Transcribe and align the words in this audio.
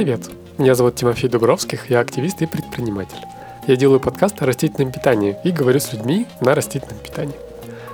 привет! 0.00 0.30
Меня 0.56 0.74
зовут 0.74 0.94
Тимофей 0.94 1.28
Дубровских, 1.28 1.90
я 1.90 2.00
активист 2.00 2.40
и 2.40 2.46
предприниматель. 2.46 3.18
Я 3.66 3.76
делаю 3.76 4.00
подкаст 4.00 4.40
о 4.40 4.46
растительном 4.46 4.92
питании 4.92 5.36
и 5.44 5.50
говорю 5.50 5.78
с 5.78 5.92
людьми 5.92 6.26
на 6.40 6.54
растительном 6.54 6.96
питании. 7.04 7.34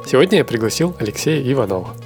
Сегодня 0.06 0.38
я 0.38 0.44
пригласил 0.44 0.94
Алексея 1.00 1.42
Иванова. 1.52 1.96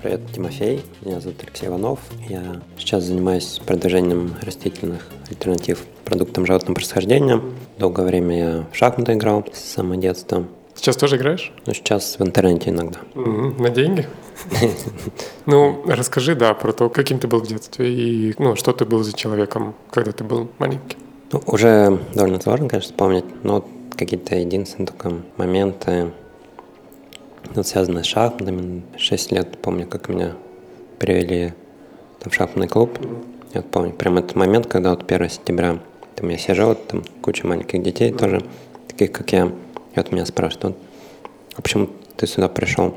Привет, 0.00 0.22
Тимофей. 0.32 0.80
Меня 1.02 1.20
зовут 1.20 1.36
Алексей 1.42 1.66
Иванов. 1.66 1.98
Я 2.30 2.62
сейчас 2.78 3.04
занимаюсь 3.04 3.60
продвижением 3.66 4.34
растительных 4.40 5.06
альтернатив 5.28 5.84
продуктам 6.06 6.46
животного 6.46 6.76
происхождения. 6.76 7.42
Долгое 7.78 8.06
время 8.06 8.38
я 8.38 8.66
в 8.72 8.74
шахматы 8.74 9.12
играл 9.12 9.44
с 9.52 9.58
самого 9.58 9.98
детства. 9.98 10.46
Сейчас 10.74 10.96
тоже 10.96 11.16
играешь? 11.16 11.52
Ну, 11.66 11.74
сейчас 11.74 12.18
в 12.18 12.22
интернете 12.22 12.70
иногда. 12.70 13.00
На 13.14 13.68
деньги? 13.68 14.06
Ну, 15.46 15.82
расскажи, 15.86 16.34
да, 16.34 16.52
про 16.54 16.72
то, 16.72 16.90
каким 16.90 17.18
ты 17.18 17.26
был 17.26 17.40
в 17.40 17.46
детстве 17.46 17.92
и 17.92 18.34
ну, 18.38 18.54
что 18.56 18.72
ты 18.72 18.84
был 18.84 19.02
за 19.02 19.14
человеком, 19.14 19.74
когда 19.90 20.12
ты 20.12 20.24
был 20.24 20.48
маленький. 20.58 20.96
Ну, 21.32 21.42
уже 21.46 21.98
довольно 22.14 22.40
сложно, 22.40 22.68
конечно, 22.68 22.92
вспомнить, 22.92 23.24
но 23.42 23.66
какие-то 23.96 24.36
единственные 24.36 24.88
только 24.88 25.12
моменты, 25.36 26.12
вот 27.54 27.66
связанные 27.66 28.04
с 28.04 28.06
шахматами. 28.06 28.82
Шесть 28.96 29.32
лет 29.32 29.58
помню, 29.58 29.86
как 29.86 30.08
меня 30.08 30.34
привели 30.98 31.54
там, 32.20 32.30
в 32.30 32.34
шахматный 32.34 32.68
клуб. 32.68 32.98
Я 33.54 33.62
вот 33.62 33.70
помню 33.70 33.92
прям 33.92 34.18
этот 34.18 34.36
момент, 34.36 34.66
когда 34.66 34.90
вот 34.90 35.10
1 35.10 35.30
сентября 35.30 35.78
там 36.14 36.28
я 36.28 36.38
сижу, 36.38 36.66
вот, 36.66 36.86
там 36.88 37.04
куча 37.22 37.46
маленьких 37.46 37.82
детей 37.82 38.12
тоже, 38.12 38.42
таких 38.86 39.12
как 39.12 39.32
я. 39.32 39.46
И 39.46 39.96
вот 39.96 40.12
меня 40.12 40.26
спрашивают, 40.26 40.64
вот, 40.64 40.76
а 41.56 41.62
почему 41.62 41.88
ты 42.16 42.26
сюда 42.26 42.48
пришел? 42.48 42.96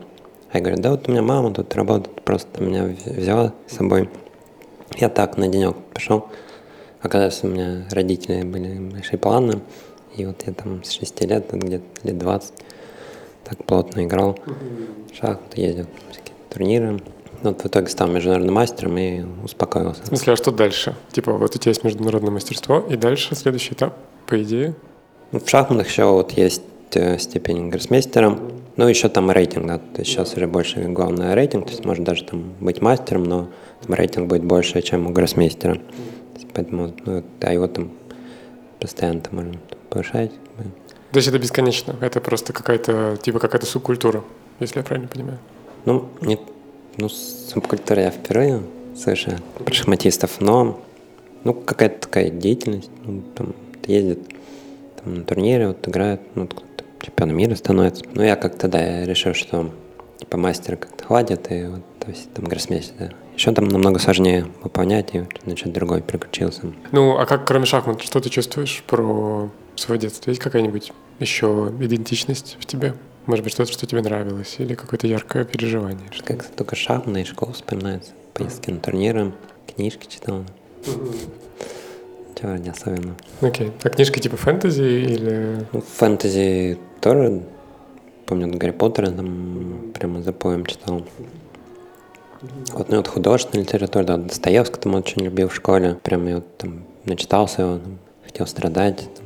Я 0.53 0.59
говорю, 0.59 0.81
да 0.81 0.91
вот 0.91 1.07
у 1.07 1.11
меня 1.11 1.21
мама 1.21 1.53
тут 1.53 1.73
работает, 1.75 2.21
просто 2.23 2.61
меня 2.61 2.83
взяла 3.05 3.53
с 3.67 3.77
собой. 3.77 4.09
Я 4.97 5.09
так 5.09 5.37
на 5.37 5.47
денек 5.47 5.77
пришел. 5.93 6.27
Оказывается, 7.01 7.47
у 7.47 7.49
меня 7.49 7.85
родители 7.91 8.43
были 8.43 8.77
большие 8.77 9.17
планы. 9.17 9.61
И 10.15 10.25
вот 10.25 10.43
я 10.45 10.53
там 10.53 10.83
с 10.83 10.91
6 10.91 11.21
лет, 11.23 11.49
где-то 11.51 11.85
лет 12.03 12.17
20, 12.17 12.53
так 13.45 13.63
плотно 13.65 14.03
играл. 14.03 14.37
Шахматы 15.13 15.61
ездил, 15.61 15.85
всякие 16.11 16.35
турниры. 16.49 16.99
Ну, 17.43 17.51
вот 17.51 17.61
в 17.63 17.65
итоге 17.65 17.87
стал 17.87 18.09
международным 18.09 18.53
мастером 18.53 18.97
и 18.97 19.23
успокоился. 19.43 20.03
В 20.03 20.07
смысле, 20.07 20.33
а 20.33 20.35
что 20.35 20.51
дальше? 20.51 20.95
Типа, 21.11 21.31
вот 21.31 21.55
у 21.55 21.57
тебя 21.57 21.69
есть 21.69 21.83
международное 21.83 22.29
мастерство, 22.29 22.79
и 22.87 22.97
дальше 22.97 23.35
следующий 23.35 23.73
этап, 23.73 23.97
по 24.27 24.41
идее? 24.43 24.75
Ну, 25.31 25.39
в 25.39 25.49
шахматах 25.49 25.87
еще 25.87 26.03
вот 26.03 26.33
есть 26.33 26.61
степень 26.91 27.69
гроссмейстера, 27.69 28.37
ну, 28.77 28.87
еще 28.87 29.09
там 29.09 29.29
рейтинг, 29.31 29.67
да, 29.67 29.77
то 29.77 29.99
есть 29.99 30.11
сейчас 30.11 30.33
уже 30.35 30.47
больше 30.47 30.81
главное 30.83 31.35
рейтинг, 31.35 31.65
то 31.65 31.71
есть 31.71 31.85
можно 31.85 32.05
даже 32.05 32.23
там 32.23 32.53
быть 32.59 32.81
мастером, 32.81 33.23
но 33.23 33.49
там 33.85 33.95
рейтинг 33.95 34.27
будет 34.27 34.43
больше, 34.43 34.81
чем 34.81 35.07
у 35.07 35.11
гроссмейстера. 35.11 35.79
Поэтому, 36.53 36.93
ну, 37.05 37.23
а 37.41 37.53
его 37.53 37.67
там 37.67 37.91
постоянно 38.79 39.21
там 39.21 39.35
можно 39.35 39.59
повышать. 39.89 40.31
То 41.11 41.17
есть 41.17 41.27
это 41.27 41.39
бесконечно, 41.39 41.95
это 41.99 42.21
просто 42.21 42.53
какая-то, 42.53 43.17
типа 43.21 43.39
какая-то 43.39 43.65
субкультура, 43.65 44.23
если 44.59 44.79
я 44.79 44.83
правильно 44.83 45.09
понимаю? 45.09 45.39
Ну, 45.85 46.07
нет, 46.21 46.39
ну, 46.97 47.09
субкультура 47.09 48.03
я 48.03 48.11
впервые 48.11 48.61
слышу 48.97 49.31
про 49.57 49.73
шахматистов, 49.73 50.39
но, 50.39 50.79
ну, 51.43 51.53
какая-то 51.53 51.99
такая 52.07 52.29
деятельность, 52.29 52.89
ну, 53.03 53.21
там, 53.35 53.53
ездят 53.87 54.19
там, 55.03 55.15
на 55.15 55.23
турниры, 55.23 55.69
вот 55.69 55.87
играют, 55.87 56.21
ну, 56.35 56.47
чемпионом 57.01 57.37
мира 57.37 57.55
становится. 57.55 58.03
Ну, 58.13 58.23
я 58.23 58.35
как-то, 58.35 58.67
да, 58.67 59.05
решил, 59.05 59.33
что 59.33 59.71
типа 60.17 60.37
мастера 60.37 60.75
как-то 60.75 61.03
хватит, 61.03 61.51
и 61.51 61.65
вот, 61.65 61.81
то 61.99 62.09
есть 62.09 62.31
там 62.33 62.45
гроссмейстер, 62.45 62.95
да. 62.99 63.09
Еще 63.35 63.51
там 63.53 63.67
намного 63.67 63.99
сложнее 63.99 64.45
выполнять, 64.61 65.15
и 65.15 65.23
на 65.45 65.57
что-то 65.57 65.73
другое 65.73 66.01
переключился. 66.01 66.61
Ну, 66.91 67.17
а 67.17 67.25
как, 67.25 67.47
кроме 67.47 67.65
шахмат, 67.65 68.01
что 68.01 68.19
ты 68.19 68.29
чувствуешь 68.29 68.83
про 68.85 69.49
свое 69.75 69.99
детство? 69.99 70.29
Есть 70.29 70.41
какая-нибудь 70.41 70.91
еще 71.19 71.71
идентичность 71.79 72.57
в 72.59 72.65
тебе? 72.65 72.93
Может 73.25 73.43
быть, 73.43 73.53
что-то, 73.53 73.71
что 73.71 73.85
тебе 73.87 74.01
нравилось, 74.01 74.55
или 74.59 74.75
какое-то 74.75 75.07
яркое 75.07 75.45
переживание? 75.45 76.09
Как-то 76.23 76.51
только 76.55 76.75
шахматы 76.75 77.21
и 77.21 77.25
школа 77.25 77.53
вспоминается. 77.53 78.11
Поездки 78.33 78.69
на 78.69 78.79
турниры, 78.79 79.31
книжки 79.73 80.07
читал. 80.07 80.43
Чего 82.41 82.55
не 82.55 82.69
особенно. 82.69 83.15
Окей. 83.41 83.67
Okay. 83.67 83.71
А 83.83 83.89
книжки 83.89 84.19
типа 84.19 84.35
фэнтези 84.35 84.81
или... 84.81 85.65
Ну, 85.71 85.81
фэнтези 85.81 86.79
тоже. 86.99 87.43
Помню, 88.25 88.57
Гарри 88.57 88.71
Поттера 88.71 89.11
там 89.11 89.91
прямо 89.93 90.23
за 90.23 90.33
поем 90.33 90.65
читал. 90.65 91.05
Вот, 92.73 92.89
ну, 92.89 92.97
вот 92.97 93.07
художественная 93.07 93.63
литература, 93.63 94.03
да, 94.03 94.17
Достоевского 94.17 94.81
там 94.81 94.95
очень 94.95 95.21
любил 95.21 95.49
в 95.49 95.55
школе. 95.55 95.99
Прям 96.01 96.27
я 96.27 96.35
вот 96.35 96.57
там 96.57 96.85
начитался 97.05 97.61
его, 97.61 97.77
там, 97.77 97.99
хотел 98.25 98.47
страдать, 98.47 98.97
там, 98.97 99.25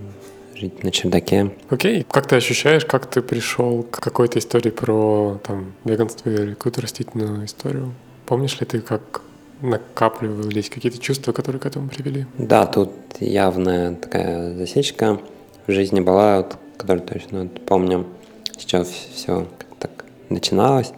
жить 0.55 0.83
на 0.83 0.91
чердаке. 0.91 1.55
Окей, 1.69 2.01
okay. 2.01 2.07
как 2.11 2.27
ты 2.27 2.35
ощущаешь, 2.35 2.83
как 2.85 3.05
ты 3.05 3.21
пришел 3.21 3.83
к 3.83 4.01
какой-то 4.01 4.39
истории 4.39 4.71
про 4.71 5.39
там 5.43 5.73
веганство 5.85 6.29
или 6.29 6.53
какую-то 6.53 6.81
растительную 6.81 7.45
историю? 7.45 7.93
Помнишь 8.25 8.59
ли 8.59 8.65
ты, 8.65 8.81
как 8.81 9.21
накапливались 9.65 10.69
какие-то 10.69 10.99
чувства, 10.99 11.31
которые 11.31 11.59
к 11.59 11.65
этому 11.65 11.89
привели? 11.89 12.25
Да, 12.37 12.65
тут 12.65 12.91
явная 13.19 13.95
такая 13.95 14.55
засечка 14.55 15.19
в 15.67 15.71
жизни 15.71 15.99
была, 15.99 16.37
вот, 16.37 16.57
которую 16.77 17.05
точно 17.05 17.43
вот, 17.43 17.65
помню. 17.65 18.05
Сейчас 18.57 18.87
все 18.87 19.47
так 19.79 20.05
начиналось. 20.29 20.91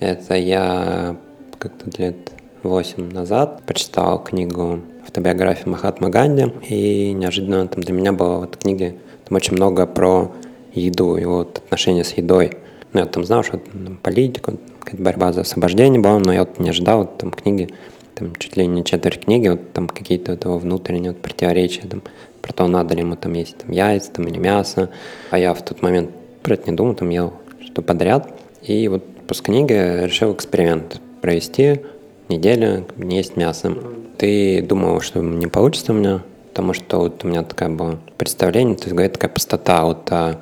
Это 0.00 0.34
я 0.34 1.16
как-то 1.58 1.90
лет 2.02 2.32
восемь 2.62 3.12
назад 3.12 3.62
прочитал 3.64 4.22
книгу 4.22 4.80
автобиографии 5.04 5.68
Махатма 5.68 6.10
Ганди, 6.10 6.52
и 6.68 7.12
неожиданно 7.12 7.66
там 7.68 7.82
для 7.82 7.94
меня 7.94 8.12
было 8.12 8.38
в 8.38 8.42
этой 8.44 8.58
книге 8.58 8.96
там 9.28 9.36
очень 9.36 9.54
много 9.54 9.86
про 9.86 10.32
еду 10.74 11.16
и 11.16 11.24
вот 11.24 11.58
отношения 11.58 12.04
с 12.04 12.12
едой. 12.12 12.56
Ну, 12.92 13.00
я 13.00 13.06
там 13.06 13.24
знал, 13.24 13.42
что 13.42 13.58
там, 13.58 13.98
политика, 14.02 14.54
борьба 14.92 15.32
за 15.32 15.42
освобождение 15.42 16.00
была, 16.00 16.18
но 16.18 16.32
я 16.32 16.40
вот 16.40 16.58
не 16.58 16.70
ожидал 16.70 17.00
вот, 17.00 17.18
там 17.18 17.30
книги, 17.30 17.70
там 18.14 18.34
чуть 18.36 18.56
ли 18.56 18.66
не 18.66 18.84
четверть 18.84 19.24
книги, 19.24 19.48
вот 19.48 19.72
там 19.72 19.88
какие-то 19.88 20.32
этого 20.32 20.58
внутренние 20.58 21.12
вот, 21.12 21.22
противоречия, 21.22 21.82
там, 21.88 22.02
про 22.42 22.52
то, 22.52 22.66
надо 22.66 22.94
ли 22.94 23.00
ему 23.00 23.16
там 23.16 23.32
есть 23.32 23.58
там, 23.58 23.70
яйца 23.70 24.12
там, 24.12 24.26
или 24.26 24.38
мясо. 24.38 24.90
А 25.30 25.38
я 25.38 25.54
в 25.54 25.62
тот 25.62 25.80
момент 25.80 26.10
про 26.42 26.54
это 26.54 26.70
не 26.70 26.76
думал, 26.76 26.94
там 26.94 27.08
ел 27.10 27.32
что 27.64 27.82
подряд. 27.82 28.28
И 28.62 28.88
вот 28.88 29.04
после 29.26 29.44
книги 29.44 29.72
решил 30.04 30.34
эксперимент 30.34 31.00
провести 31.20 31.80
неделю, 32.28 32.86
не 32.96 33.16
есть 33.16 33.36
мясо. 33.36 33.74
Ты 34.18 34.62
думал, 34.62 35.00
что 35.00 35.20
не 35.20 35.46
получится 35.46 35.92
у 35.92 35.96
меня, 35.96 36.22
потому 36.48 36.74
что 36.74 36.98
вот 36.98 37.24
у 37.24 37.28
меня 37.28 37.42
такая 37.42 37.70
была 37.70 37.98
представление, 38.18 38.76
то 38.76 38.84
есть 38.84 38.92
говорит 38.92 39.14
такая 39.14 39.30
пустота. 39.30 39.84
Вот, 39.84 40.06
а 40.10 40.38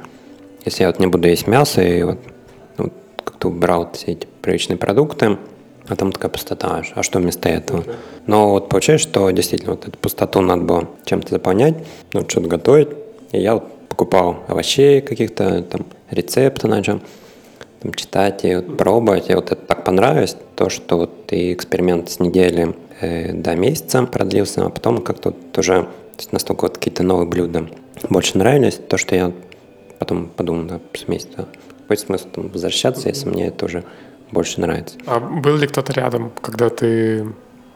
если 0.65 0.83
я 0.83 0.89
вот 0.89 0.99
не 0.99 1.07
буду 1.07 1.29
есть 1.29 1.47
мясо 1.47 1.83
и 1.83 2.03
вот 2.03 2.19
как-то 3.25 3.49
убрал 3.49 3.91
все 3.93 4.13
эти 4.13 4.27
привычные 4.43 4.77
продукты, 4.77 5.39
а 5.89 5.97
там 5.97 6.13
такая 6.13 6.31
пустота, 6.31 6.83
а 6.95 7.03
что 7.03 7.19
вместо 7.19 7.49
этого? 7.49 7.85
Но 8.27 8.51
вот 8.51 8.69
получается, 8.69 9.09
что 9.09 9.31
действительно 9.31 9.73
вот 9.73 9.89
эту 9.89 9.99
пустоту 9.99 10.41
надо 10.41 10.63
было 10.63 10.89
чем-то 11.05 11.31
заполнять, 11.31 11.75
ну, 12.13 12.21
что-то 12.29 12.49
готовить. 12.49 12.89
И 13.33 13.41
я 13.41 13.55
вот 13.55 13.89
покупал 13.89 14.45
овощей 14.47 15.01
каких-то, 15.01 15.63
там, 15.63 15.87
рецепты 16.11 16.69
начал 16.69 17.01
там, 17.81 17.93
читать 17.95 18.45
и 18.45 18.55
вот, 18.57 18.77
пробовать. 18.77 19.31
И 19.31 19.35
вот 19.35 19.51
это 19.51 19.57
так 19.57 19.85
понравилось, 19.85 20.37
то, 20.55 20.69
что 20.69 20.97
вот 20.97 21.33
и 21.33 21.53
эксперимент 21.53 22.09
с 22.11 22.21
недели 22.21 22.75
э, 23.01 23.33
до 23.33 23.57
месяца 23.57 24.05
продлился, 24.05 24.67
а 24.67 24.71
потом 24.71 25.03
как-то 25.03 25.31
вот 25.31 25.59
уже 25.59 25.89
настолько 26.31 26.63
вот 26.63 26.79
какие-то 26.79 27.03
новые 27.03 27.27
блюда 27.27 27.69
больше 28.09 28.39
нравились, 28.39 28.75
то, 28.89 28.97
что 28.97 29.17
я 29.17 29.33
потом 29.99 30.29
подумал, 30.29 30.65
да, 30.65 30.81
с 30.95 31.09
месяца, 31.09 31.49
какой 31.91 32.07
смысл 32.07 32.29
там 32.33 32.49
возвращаться, 32.51 33.09
если 33.09 33.29
мне 33.29 33.49
это 33.49 33.65
уже 33.65 33.83
больше 34.31 34.61
нравится. 34.61 34.97
А 35.07 35.19
был 35.19 35.57
ли 35.57 35.67
кто-то 35.67 35.93
рядом, 35.93 36.31
когда 36.41 36.69
ты 36.69 37.27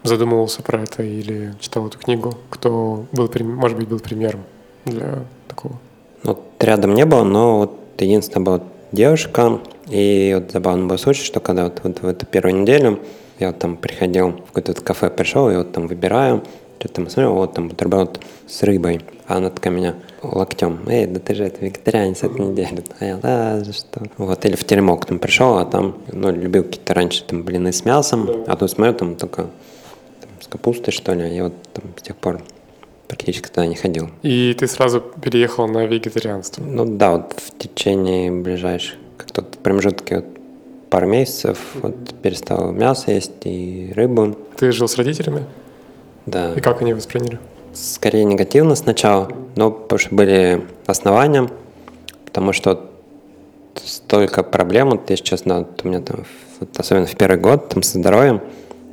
задумывался 0.05 0.63
про 0.63 0.83
это 0.83 1.03
или 1.03 1.53
читал 1.59 1.89
эту 1.89 1.99
книгу, 1.99 2.39
кто 2.49 3.07
был, 3.11 3.29
может 3.43 3.77
быть, 3.77 3.89
был 3.89 3.99
примером 3.99 4.45
для 4.85 5.25
такого? 5.49 5.81
Ну, 6.23 6.35
вот 6.35 6.45
рядом 6.61 6.95
не 6.95 7.05
было, 7.05 7.25
но 7.25 7.59
вот 7.59 7.81
единственная 7.99 8.45
была 8.45 8.61
девушка, 8.93 9.59
и 9.89 10.33
вот 10.39 10.53
забавно 10.53 10.87
был 10.87 10.97
случай, 10.97 11.25
что 11.25 11.41
когда 11.41 11.65
вот, 11.65 11.81
вот 11.83 12.03
в 12.03 12.07
эту 12.07 12.25
первую 12.25 12.61
неделю 12.61 13.01
я 13.41 13.49
вот 13.49 13.59
там 13.59 13.77
приходил 13.77 14.31
в 14.31 14.53
какое-то 14.53 14.81
кафе, 14.81 15.11
пришел, 15.11 15.51
и 15.51 15.57
вот 15.57 15.73
там 15.73 15.89
выбираю, 15.89 16.45
что-то 16.79 16.95
там 16.95 17.09
смотрю, 17.09 17.33
вот 17.35 17.55
там 17.55 17.69
бутерброд 17.69 18.21
с 18.47 18.63
рыбой, 18.63 19.01
а 19.27 19.37
она 19.37 19.51
такая 19.51 19.73
меня 19.73 19.95
локтем, 20.23 20.81
эй, 20.87 21.07
да 21.07 21.21
ты 21.21 21.35
же 21.35 21.45
это 21.45 21.65
вегетарианец 21.65 22.23
этой 22.23 22.41
недели. 22.41 22.85
А 22.99 23.05
я, 23.05 23.17
да, 23.17 23.61
за 23.61 23.73
что? 23.73 24.03
Вот, 24.19 24.45
или 24.45 24.57
в 24.57 24.65
теремок 24.65 25.07
там 25.07 25.19
пришел, 25.19 25.59
а 25.59 25.65
там, 25.65 25.97
ну, 26.13 26.31
любил 26.31 26.65
какие-то 26.65 26.95
раньше 26.95 27.25
там 27.25 27.43
блины 27.43 27.73
с 27.73 27.85
мясом, 27.85 28.29
а 28.47 28.57
тут 28.57 28.71
смотрю, 28.71 28.95
там 28.95 29.17
только 29.17 29.43
там, 29.43 30.31
с 30.41 30.47
капустой, 30.47 30.93
что 30.93 31.15
ли, 31.15 31.35
я 31.35 31.45
вот 31.45 31.55
там 31.73 31.85
с 31.97 32.03
тех 32.03 32.17
пор 32.17 32.43
практически 33.09 33.49
туда 33.49 33.67
не 33.67 33.77
ходил. 33.77 34.11
И 34.23 34.55
ты 34.59 34.67
сразу 34.67 35.01
переехал 35.01 35.69
на 35.69 35.87
вегетарианство? 35.87 36.63
Ну 36.63 36.85
да, 36.85 37.13
вот 37.13 37.35
в 37.37 37.57
течение 37.59 38.31
ближайших, 38.31 38.97
как-то 39.17 39.43
промежутки 39.43 40.15
вот 40.15 40.25
пару 40.91 41.07
месяцев 41.09 41.59
вот, 41.83 41.97
перестал 42.23 42.73
мясо 42.73 43.11
есть 43.11 43.33
и 43.45 43.93
рыбу. 43.95 44.37
Ты 44.57 44.71
жил 44.71 44.87
с 44.87 44.97
родителями? 44.97 45.45
Да. 46.27 46.53
И 46.55 46.61
как 46.61 46.81
они 46.83 46.95
восприняли? 46.95 47.39
Скорее 47.73 48.25
негативно 48.25 48.75
сначала, 48.77 49.29
но 49.57 49.71
потому 49.71 49.99
что 49.99 50.15
были 50.15 50.65
основания, 50.87 51.49
потому 52.25 52.53
что 52.53 52.91
столько 53.85 54.43
проблем, 54.43 54.91
вот, 54.91 55.11
если 55.11 55.25
честно, 55.25 55.59
вот 55.59 55.81
у 55.85 55.89
меня 55.89 56.01
там, 56.01 56.25
вот, 56.61 56.69
особенно 56.79 57.07
в 57.07 57.17
первый 57.17 57.39
год, 57.41 57.69
там, 57.69 57.83
со 57.83 57.99
здоровьем, 57.99 58.41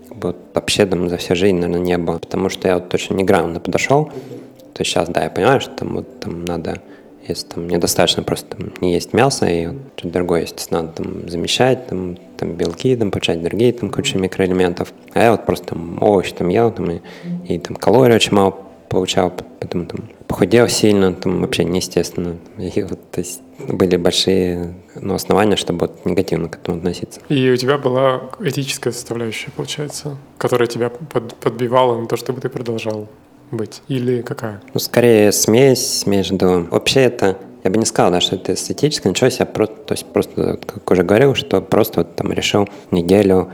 вот, 0.10 0.36
вообще 0.54 0.86
там 0.86 1.10
за 1.10 1.18
всю 1.18 1.36
жизнь, 1.36 1.57
наверное, 1.57 1.80
не 1.80 1.98
было, 1.98 2.18
потому 2.18 2.50
что 2.50 2.68
я 2.68 2.75
вот 2.75 2.89
точно 2.89 3.13
неграмотно 3.13 3.60
подошел, 3.60 4.06
то 4.06 4.80
есть 4.80 4.92
сейчас, 4.92 5.10
да, 5.10 5.24
я 5.24 5.30
понимаю, 5.30 5.62
что 5.62 5.72
там, 5.72 5.95
вот, 5.98 6.19
там 6.19 6.45
надо 6.45 6.81
если 7.27 7.47
там 7.47 7.68
недостаточно 7.68 8.23
просто 8.23 8.56
там, 8.56 8.73
не 8.81 8.94
есть 8.94 9.13
мясо 9.13 9.45
и 9.45 9.68
что-то 9.95 10.09
другое, 10.09 10.41
естественно, 10.41 10.81
надо 10.81 10.94
там 11.03 11.29
замещать, 11.29 11.88
там, 11.88 12.18
там 12.38 12.53
белки, 12.53 12.95
там 12.95 13.12
получать 13.12 13.41
другие, 13.41 13.73
там 13.73 13.89
куча 13.89 14.18
микроэлементов. 14.18 14.94
А 15.13 15.23
я 15.23 15.31
вот 15.31 15.45
просто 15.45 15.68
там 15.68 16.01
овощи 16.01 16.33
там 16.33 16.50
ел, 16.50 16.71
там, 16.71 16.91
и, 16.91 17.01
и 17.47 17.59
там 17.59 17.75
калорий 17.75 18.15
очень 18.15 18.33
мало 18.33 18.57
получал, 18.89 19.31
потом 19.59 19.85
там 19.85 20.09
похудел 20.27 20.68
сильно, 20.68 21.13
там 21.13 21.41
вообще 21.41 21.63
неестественно. 21.63 22.38
И 22.57 22.83
вот, 22.83 23.00
то 23.12 23.19
есть 23.21 23.41
были 23.68 23.95
большие 23.95 24.73
ну, 24.95 25.13
основания, 25.13 25.56
чтобы 25.56 25.88
вот 25.88 26.06
негативно 26.06 26.50
к 26.50 26.57
этому 26.57 26.77
относиться. 26.77 27.21
И 27.29 27.51
у 27.51 27.56
тебя 27.56 27.77
была 27.77 28.29
этическая 28.39 28.91
составляющая, 28.91 29.51
получается, 29.51 30.18
которая 30.38 30.68
тебя 30.68 30.89
под, 30.89 31.35
подбивала 31.35 32.00
на 32.00 32.07
то, 32.07 32.18
чтобы 32.18 32.41
ты 32.41 32.50
продолжал 32.50 33.07
быть? 33.51 33.81
Или 33.88 34.21
какая? 34.21 34.62
Ну, 34.74 34.80
скорее 34.80 35.31
смесь 35.31 36.06
между... 36.06 36.68
Вообще 36.71 37.01
это... 37.01 37.38
Я 37.63 37.69
бы 37.69 37.77
не 37.77 37.86
сказал, 37.86 38.12
да, 38.12 38.21
что 38.21 38.38
это 38.38 38.53
эстетическое, 38.53 39.12
ничего 39.12 39.30
себе, 39.30 39.45
просто, 39.45 39.75
то 39.75 39.94
есть 39.94 40.06
просто, 40.07 40.57
как 40.65 40.89
уже 40.89 41.03
говорил, 41.03 41.36
что 41.36 41.62
просто 41.62 42.00
вот 42.00 42.15
там 42.15 42.31
решил 42.31 42.68
неделю 42.89 43.51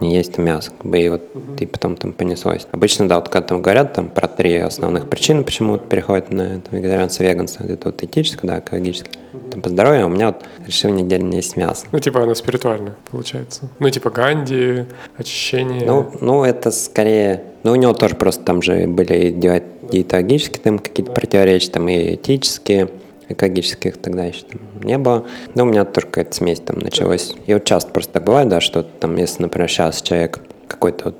не 0.00 0.14
есть 0.14 0.38
мясо, 0.38 0.70
как 0.76 0.90
бы, 0.90 0.98
и 0.98 1.08
вот 1.08 1.22
угу. 1.34 1.54
и 1.58 1.66
потом 1.66 1.96
там 1.96 2.12
понеслось. 2.12 2.66
Обычно, 2.72 3.08
да, 3.08 3.16
вот 3.16 3.28
когда 3.28 3.48
там 3.48 3.62
говорят 3.62 3.92
там 3.92 4.08
про 4.08 4.28
три 4.28 4.56
основных 4.56 5.08
причины, 5.08 5.44
почему 5.44 5.72
вот 5.72 5.88
переходят 5.88 6.30
на 6.30 6.60
там, 6.60 6.78
вегетарианство, 6.78 7.22
веганство, 7.24 7.64
это 7.64 7.88
вот 7.88 8.02
этическое, 8.02 8.50
да, 8.50 8.58
экологическое, 8.60 9.12
угу. 9.32 9.50
там 9.50 9.62
по 9.62 9.68
здоровью, 9.68 10.04
а 10.04 10.06
у 10.06 10.10
меня 10.10 10.28
вот 10.28 10.44
решил 10.66 10.90
неделю 10.90 11.24
не 11.24 11.36
есть 11.36 11.56
мясо. 11.56 11.86
Ну, 11.92 11.98
типа 11.98 12.22
оно 12.22 12.34
спиритуальное, 12.34 12.94
получается. 13.10 13.68
Ну, 13.78 13.90
типа 13.90 14.10
Ганди, 14.10 14.84
очищение. 15.16 15.86
Ну, 15.86 16.10
ну 16.20 16.44
это 16.44 16.70
скорее 16.70 17.42
ну, 17.64 17.72
у 17.72 17.76
него 17.76 17.92
тоже 17.92 18.14
просто 18.14 18.44
там 18.44 18.62
же 18.62 18.86
были 18.86 19.30
диетологические 19.30 20.60
там 20.62 20.78
какие-то 20.78 21.12
противоречия, 21.12 21.70
там 21.70 21.88
и 21.88 22.14
этические, 22.14 22.88
экологических 23.28 23.96
тогда 23.98 24.24
еще 24.24 24.44
там 24.44 24.60
не 24.82 24.98
было. 24.98 25.26
Но 25.54 25.64
у 25.64 25.66
меня 25.66 25.84
тоже 25.84 26.06
какая-то 26.06 26.34
смесь 26.34 26.60
там 26.60 26.78
началась. 26.78 27.34
И 27.46 27.54
вот 27.54 27.64
часто 27.64 27.90
просто 27.90 28.14
так 28.14 28.24
бывает, 28.24 28.48
да, 28.48 28.60
что 28.60 28.82
там, 28.82 29.16
если, 29.16 29.42
например, 29.42 29.68
сейчас 29.68 30.02
человек 30.02 30.40
какой-то 30.66 31.06
вот 31.06 31.16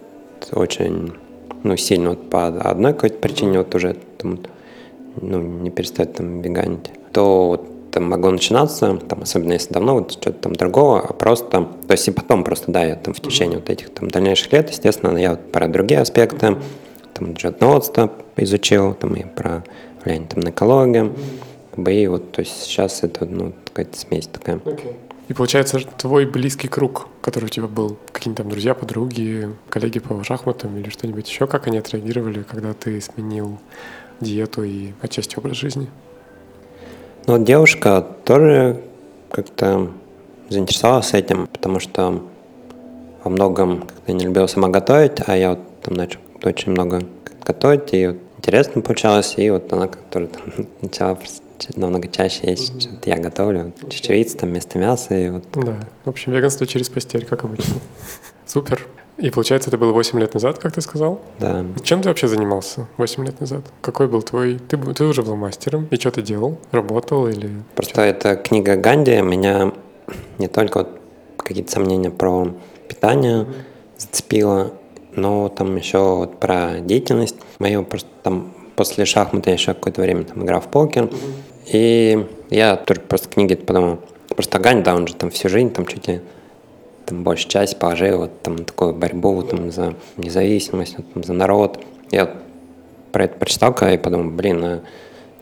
очень, 0.53 1.13
ну, 1.63 1.77
сильно 1.77 2.11
вот 2.11 2.31
по 2.31 2.47
одной 2.47 2.95
какой-то 2.95 3.19
причине 3.19 3.59
вот 3.59 3.75
уже 3.75 3.97
там, 4.19 4.41
ну, 5.21 5.41
не 5.41 5.71
перестает 5.71 6.15
там 6.15 6.41
веганить, 6.41 6.91
то 7.13 7.49
вот 7.49 7.91
там 7.91 8.05
могло 8.11 8.31
начинаться, 8.31 8.97
там, 9.09 9.23
особенно 9.23 9.55
если 9.55 9.73
давно, 9.73 9.95
вот 9.95 10.13
что-то 10.13 10.33
там 10.33 10.53
другого, 10.53 11.01
а 11.01 11.13
просто, 11.13 11.67
то 11.87 11.93
есть 11.93 12.07
и 12.09 12.11
потом 12.11 12.45
просто, 12.45 12.71
да, 12.71 12.85
я 12.85 12.95
там 12.97 13.15
в 13.15 13.21
течение 13.21 13.59
вот 13.59 13.71
этих 13.71 13.93
там 13.93 14.09
дальнейших 14.11 14.53
лет, 14.53 14.71
естественно, 14.71 15.17
я 15.17 15.31
вот 15.31 15.51
про 15.51 15.69
другие 15.69 16.01
аспекты, 16.01 16.57
там, 17.15 17.37
животноводство 17.37 18.13
изучил, 18.37 18.95
там, 18.95 19.15
и 19.15 19.25
про 19.25 19.65
влияние 20.05 20.29
там 20.29 20.41
на 20.41 20.51
экологию, 20.51 21.15
и 21.87 22.07
вот, 22.07 22.33
то 22.33 22.41
есть 22.41 22.63
сейчас 22.63 23.03
это, 23.03 23.25
ну, 23.25 23.53
какая-то 23.67 23.99
смесь 23.99 24.27
такая. 24.27 24.57
Okay. 24.57 24.97
И 25.29 25.35
получается, 25.35 25.81
твой 25.99 26.25
близкий 26.25 26.69
круг, 26.69 27.07
который 27.21 27.45
у 27.45 27.49
тебя 27.49 27.67
был, 27.67 27.99
какие-нибудь 28.13 28.39
там 28.39 28.49
друзья, 28.49 28.75
подруги, 28.75 29.51
коллеги 29.69 29.99
по 29.99 30.25
шахматам 30.25 30.77
или 30.79 30.89
что-нибудь 30.89 31.29
еще, 31.29 31.47
как 31.47 31.67
они 31.67 31.77
отреагировали, 31.77 32.43
когда 32.43 32.73
ты 32.73 32.99
сменил 33.03 33.59
диету 34.21 34.63
и 34.63 34.93
отчасти 35.03 35.37
образ 35.37 35.57
жизни? 35.59 35.89
Ну, 37.27 37.37
вот 37.37 37.45
девушка 37.45 38.07
тоже 38.25 38.81
как-то 39.31 39.91
заинтересовалась 40.49 41.13
этим, 41.13 41.47
потому 41.47 41.79
что 41.79 42.23
во 43.23 43.31
многом 43.31 43.83
как-то 43.83 44.13
не 44.15 44.25
любила 44.25 44.47
сама 44.47 44.69
готовить, 44.69 45.21
а 45.27 45.37
я 45.37 45.51
вот 45.51 45.81
там 45.83 45.95
начал 45.95 46.21
очень 46.43 46.73
много 46.73 47.03
готовить, 47.45 47.93
и 47.93 48.07
вот 48.07 48.17
интересно 48.39 48.81
получалось, 48.81 49.35
и 49.37 49.51
вот 49.51 49.71
она 49.75 49.89
как-то 49.89 50.27
там 50.27 50.43
начала 50.81 51.19
намного 51.77 52.09
чаще 52.09 52.51
есть, 52.51 52.73
mm-hmm. 52.73 53.01
что 53.01 53.11
я 53.11 53.17
готовлю, 53.19 53.73
чечевица 53.91 54.39
там 54.39 54.51
вместо 54.51 54.79
мяса, 54.79 55.15
и 55.15 55.31
вот. 55.31 55.45
Да, 55.55 55.79
в 56.05 56.09
общем, 56.09 56.33
веганство 56.33 56.67
через 56.67 56.89
постель, 56.89 57.25
как 57.25 57.45
обычно. 57.45 57.77
Супер. 58.47 58.87
И 59.19 59.31
получается, 59.31 59.69
это 59.69 59.79
было 59.79 59.93
8 59.93 60.19
лет 60.21 60.35
назад, 60.35 60.59
как 60.59 60.73
ты 60.73 60.81
сказал? 60.81 61.21
Да. 61.41 61.67
Чем 61.83 62.03
ты 62.03 62.09
вообще 62.09 62.29
занимался 62.29 62.87
8 62.99 63.25
лет 63.27 63.41
назад? 63.41 63.65
Какой 63.81 64.07
был 64.07 64.23
твой... 64.23 64.61
Ты, 64.69 64.77
ты 64.77 65.05
уже 65.05 65.23
был 65.23 65.35
мастером, 65.35 65.89
и 65.91 65.97
что 65.97 66.13
ты 66.13 66.23
делал? 66.23 66.59
Работал 66.71 67.27
или... 67.27 67.51
Просто 67.75 67.95
что? 67.95 68.03
эта 68.03 68.37
книга 68.37 68.77
Ганди 68.77 69.21
меня 69.21 69.73
не 70.39 70.47
только 70.47 70.79
вот 70.79 70.89
какие-то 71.37 71.73
сомнения 71.73 72.11
про 72.11 72.55
питание 72.87 73.41
mm-hmm. 73.41 73.55
зацепила, 73.99 74.73
но 75.17 75.49
там 75.49 75.77
еще 75.77 75.99
вот 75.99 76.39
про 76.39 76.79
деятельность. 76.81 77.37
Мою 77.59 77.85
просто 77.85 78.09
там 78.23 78.55
после 78.77 79.05
шахмата 79.05 79.51
я 79.51 79.55
еще 79.55 79.75
какое-то 79.75 80.01
время 80.01 80.25
там 80.25 80.45
играл 80.45 80.61
в 80.61 80.69
покер. 80.69 81.05
Mm-hmm. 81.05 81.33
И 81.71 82.27
я 82.51 82.77
только 82.77 83.03
просто 83.03 83.29
книги 83.29 83.55
подумал. 83.55 83.99
Просто 84.29 84.59
Ганди, 84.59 84.83
да, 84.85 84.95
он 84.95 85.07
же 85.07 85.15
там 85.15 85.31
всю 85.31 85.49
жизнь 85.49 85.71
там 85.71 85.87
чуть 85.87 86.09
ли 86.09 86.21
там 87.07 87.23
большую 87.25 87.51
часть 87.51 87.79
положил 87.79 88.19
вот, 88.19 88.43
там, 88.43 88.65
такую 88.65 88.95
борьбу 88.95 89.43
там, 89.43 89.73
за 89.73 89.95
независимость, 90.17 90.97
вот, 90.99 91.13
там, 91.13 91.25
за 91.25 91.33
народ. 91.33 91.83
Я 92.11 92.35
про 93.13 93.25
это 93.25 93.39
прочитал, 93.39 93.73
когда 93.75 93.93
я 93.93 93.99
подумал, 93.99 94.31
блин, 94.31 94.65
а 94.65 94.81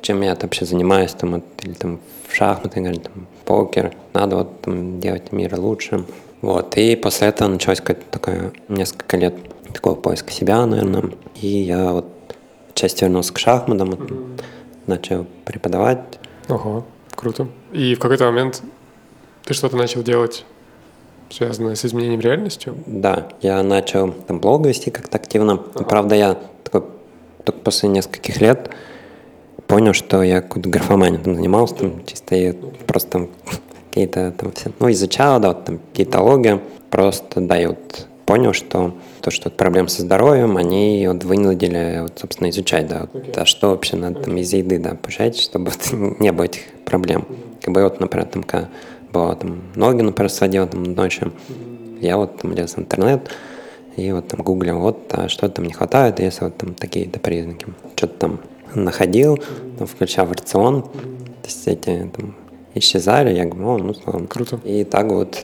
чем 0.00 0.22
я 0.22 0.36
вообще 0.40 0.64
занимаюсь, 0.64 1.12
там, 1.12 1.32
вот, 1.32 1.44
или 1.62 1.72
там 1.72 2.00
в 2.28 2.34
шахматы 2.34 2.80
играть, 2.80 3.02
там, 3.02 3.26
покер, 3.44 3.92
надо 4.14 4.36
вот 4.36 4.60
там 4.60 5.00
делать 5.00 5.32
мир 5.32 5.58
лучше. 5.58 6.04
Вот, 6.40 6.76
и 6.76 6.94
после 6.94 7.28
этого 7.28 7.48
началось 7.48 7.80
какое-то 7.80 8.04
такое, 8.10 8.52
несколько 8.68 9.16
лет 9.16 9.34
такого 9.72 9.96
поиска 9.96 10.30
себя, 10.30 10.64
наверное, 10.66 11.10
и 11.40 11.48
я 11.48 11.92
вот 11.92 12.06
часть 12.74 13.02
вернулся 13.02 13.32
к 13.32 13.38
шахматам, 13.38 13.90
вот, 13.90 14.00
mm-hmm. 14.00 14.40
Начал 14.86 15.26
преподавать. 15.44 16.18
Ого, 16.48 16.84
круто. 17.14 17.48
И 17.72 17.94
в 17.94 17.98
какой-то 17.98 18.24
момент 18.26 18.62
ты 19.44 19.54
что-то 19.54 19.76
начал 19.76 20.02
делать 20.02 20.44
связанное 21.30 21.74
с 21.74 21.84
изменением 21.84 22.20
реальностью? 22.20 22.76
Да, 22.86 23.28
я 23.42 23.62
начал 23.62 24.12
там 24.12 24.40
блог 24.40 24.66
вести 24.66 24.90
как-то 24.90 25.16
активно. 25.16 25.54
Ага. 25.54 25.84
Правда, 25.84 26.14
я 26.14 26.38
такой, 26.62 26.84
только 27.44 27.60
после 27.60 27.88
нескольких 27.88 28.40
лет 28.40 28.70
понял, 29.66 29.92
что 29.92 30.22
я 30.22 30.40
какую-то 30.40 30.68
графоманией 30.68 31.22
там 31.22 31.34
занимался, 31.34 31.74
там 31.76 32.04
чисто 32.06 32.36
я 32.36 32.54
просто 32.86 33.10
там 33.10 33.28
какие-то 33.88 34.32
там 34.32 34.52
все, 34.52 34.70
ну, 34.78 34.90
изучал, 34.90 35.40
да, 35.40 35.48
вот 35.48 35.64
там 35.64 35.80
диетология, 35.94 36.60
просто, 36.90 37.40
да, 37.40 37.60
и 37.60 37.66
вот 37.66 38.06
понял, 38.26 38.52
что 38.52 38.94
то, 39.22 39.30
что 39.30 39.50
проблемы 39.50 39.88
со 39.88 40.02
здоровьем, 40.02 40.56
они 40.56 41.06
вот 41.10 41.24
вынудили, 41.24 42.00
вот, 42.02 42.18
собственно, 42.18 42.50
изучать, 42.50 42.88
да, 42.88 43.08
вот, 43.12 43.22
okay. 43.22 43.40
а 43.40 43.46
что 43.46 43.70
вообще 43.70 43.96
надо 43.96 44.20
там 44.20 44.36
из 44.36 44.52
еды, 44.52 44.78
да, 44.78 44.94
получать, 44.94 45.38
чтобы 45.38 45.70
вот, 45.70 45.92
не 46.20 46.32
было 46.32 46.44
этих 46.44 46.62
проблем. 46.84 47.26
Как 47.62 47.72
бы 47.72 47.82
вот, 47.82 48.00
например, 48.00 48.26
там, 48.26 48.42
когда 48.42 48.68
было 49.12 49.34
там 49.36 49.62
ноги, 49.74 50.02
например, 50.02 50.30
сводил 50.30 50.66
там 50.66 50.82
ночью. 50.82 51.32
Я 52.00 52.18
вот 52.18 52.38
там 52.40 52.52
лез 52.52 52.74
в 52.74 52.78
интернет 52.78 53.30
и 53.96 54.12
вот 54.12 54.28
там 54.28 54.42
гуглил, 54.42 54.78
вот 54.78 54.98
а 55.12 55.28
что 55.28 55.48
там 55.48 55.64
не 55.64 55.72
хватает, 55.72 56.20
если 56.20 56.44
вот 56.44 56.56
там 56.58 56.74
такие-то 56.74 57.18
признаки. 57.18 57.66
Что-то 57.94 58.18
там 58.18 58.40
находил, 58.74 59.38
там, 59.78 59.86
включал 59.86 60.26
в 60.26 60.32
рацион, 60.32 60.82
то 60.82 60.90
есть 61.44 61.66
эти 61.66 62.10
там 62.14 62.34
исчезали, 62.78 63.34
я 63.34 63.44
говорю, 63.44 63.84
ну, 63.84 63.94
слава. 63.94 64.26
Круто. 64.26 64.60
И 64.64 64.84
так 64.84 65.06
вот 65.06 65.42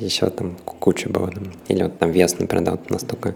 еще 0.00 0.30
там 0.30 0.56
куча 0.64 1.08
было. 1.08 1.28
Там. 1.30 1.52
Или 1.68 1.82
вот 1.84 1.98
там 1.98 2.10
вес, 2.10 2.38
например, 2.38 2.72
вот 2.72 2.90
настолько 2.90 3.34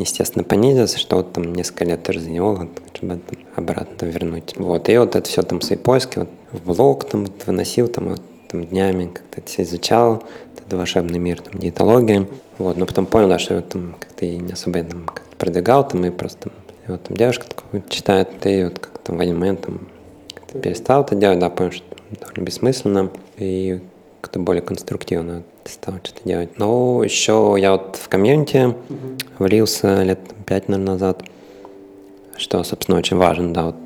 естественно, 0.00 0.44
понизился, 0.44 0.98
что 0.98 1.16
вот 1.16 1.32
там 1.32 1.52
несколько 1.52 1.84
лет 1.84 2.06
вот, 2.06 2.68
чтобы 2.94 3.18
там, 3.18 3.20
обратно 3.56 4.06
вернуть. 4.06 4.54
Вот, 4.56 4.88
и 4.88 4.96
вот 4.98 5.16
это 5.16 5.28
все 5.28 5.42
там 5.42 5.60
свои 5.60 5.78
поиски, 5.78 6.20
вот 6.20 6.28
в 6.52 6.64
блог 6.64 7.04
там 7.04 7.24
вот, 7.24 7.46
выносил, 7.46 7.88
там 7.88 8.10
вот 8.10 8.22
там 8.48 8.64
днями 8.66 9.10
как-то 9.12 9.42
все 9.48 9.62
изучал, 9.62 10.22
этот 10.56 10.72
волшебный 10.72 11.18
мир, 11.18 11.40
там, 11.40 11.60
диетология. 11.60 12.26
Вот, 12.58 12.76
но 12.76 12.86
потом 12.86 13.06
понял, 13.06 13.28
да, 13.28 13.38
что 13.38 13.54
я 13.54 13.60
там 13.62 13.94
как-то 13.98 14.26
и 14.26 14.36
не 14.36 14.52
особо 14.52 14.82
там 14.82 15.04
как-то 15.04 15.36
продвигал, 15.36 15.86
там, 15.86 16.04
и 16.04 16.10
просто 16.10 16.48
там, 16.48 16.52
и 16.86 16.90
вот 16.90 17.02
там 17.04 17.16
девушка 17.16 17.46
такую 17.48 17.82
читает, 17.88 18.28
и 18.44 18.64
вот 18.64 18.78
как-то 18.78 19.12
в 19.12 19.20
один 19.20 19.38
момент 19.38 19.62
там 19.62 19.80
перестал 20.62 21.02
это 21.02 21.14
делать, 21.14 21.38
да, 21.38 21.50
понял, 21.50 21.72
что 21.72 21.84
довольно 22.20 22.44
бессмысленно, 22.44 23.10
и 23.36 23.80
как-то 24.20 24.38
более 24.38 24.62
конструктивно 24.62 25.42
стал 25.64 25.94
что-то 26.02 26.20
делать. 26.24 26.58
Но 26.58 27.02
еще 27.02 27.56
я 27.58 27.72
вот 27.72 27.96
в 27.96 28.08
комьюнити 28.08 28.56
mm-hmm. 28.56 29.18
влился 29.38 30.02
лет 30.02 30.20
пять, 30.46 30.68
наверное, 30.68 30.94
назад, 30.94 31.22
что, 32.36 32.62
собственно, 32.64 32.98
очень 32.98 33.16
важно, 33.16 33.52
да, 33.52 33.66
вот, 33.66 33.76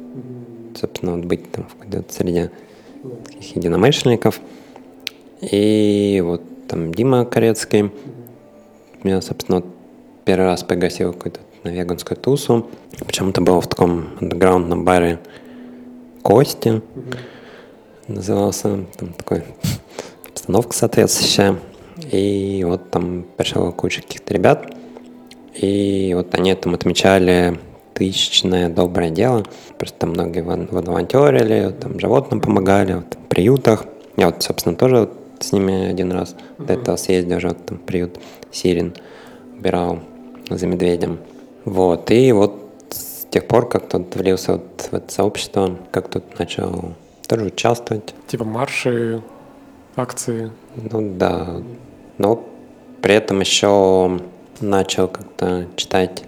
собственно, 0.80 1.16
вот 1.16 1.24
быть 1.24 1.50
там 1.52 1.66
в 1.66 1.76
какой-то 1.76 2.12
среде 2.12 2.50
таких 3.24 3.56
единомышленников. 3.56 4.40
И 5.40 6.22
вот 6.24 6.42
там 6.68 6.92
Дима 6.94 7.24
Корецкий. 7.24 7.90
Меня, 9.02 9.20
собственно, 9.20 9.60
вот 9.60 9.66
первый 10.24 10.46
раз 10.46 10.62
пригласил 10.62 11.12
какую-то 11.12 11.40
на 11.62 11.68
веганскую 11.68 12.16
тусу. 12.16 12.66
Почему-то 13.04 13.40
было 13.40 13.60
в 13.60 13.66
таком 13.66 14.08
андеграундном 14.20 14.84
баре 14.84 15.18
Кости. 16.24 16.68
Mm-hmm. 16.68 17.16
Назывался 18.08 18.86
там 18.96 19.12
такой 19.12 19.44
обстановка 20.26 20.74
соответствующая. 20.74 21.58
И 22.10 22.64
вот 22.66 22.90
там 22.90 23.26
пришла 23.36 23.70
куча 23.72 24.00
каких-то 24.00 24.32
ребят. 24.32 24.74
И 25.54 26.12
вот 26.16 26.34
они 26.34 26.54
там 26.54 26.72
отмечали 26.72 27.60
тысячное 27.92 28.70
доброе 28.70 29.10
дело. 29.10 29.44
Просто 29.78 29.98
там 29.98 30.10
многие 30.10 30.40
волонтерили, 30.40 31.74
там 31.78 32.00
животным 32.00 32.40
помогали, 32.40 32.94
вот, 32.94 33.14
в 33.14 33.28
приютах. 33.28 33.84
Я 34.16 34.26
вот, 34.30 34.42
собственно, 34.42 34.76
тоже 34.76 35.00
вот 35.00 35.12
с 35.40 35.52
ними 35.52 35.90
один 35.90 36.10
раз 36.10 36.34
mm-hmm. 36.34 36.66
до 36.66 36.72
этого 36.72 36.96
съездил 36.96 37.36
уже 37.36 37.52
там, 37.52 37.76
в 37.76 37.82
приют 37.82 38.18
Сирин, 38.50 38.94
убирал 39.58 39.98
за 40.48 40.66
медведем. 40.66 41.18
Вот, 41.66 42.10
и 42.10 42.32
вот 42.32 42.63
тех 43.34 43.48
пор 43.48 43.68
как 43.68 43.88
тут 43.88 44.14
влился 44.14 44.52
вот 44.52 44.88
в 44.92 44.94
это 44.94 45.12
сообщество, 45.12 45.76
как 45.90 46.06
тут 46.06 46.38
начал 46.38 46.92
тоже 47.26 47.46
участвовать. 47.46 48.14
Типа 48.28 48.44
марши, 48.44 49.22
акции? 49.96 50.52
Ну 50.76 51.16
да, 51.16 51.60
но 52.16 52.44
при 53.02 53.16
этом 53.16 53.40
еще 53.40 54.20
начал 54.60 55.08
как-то 55.08 55.66
читать 55.74 56.22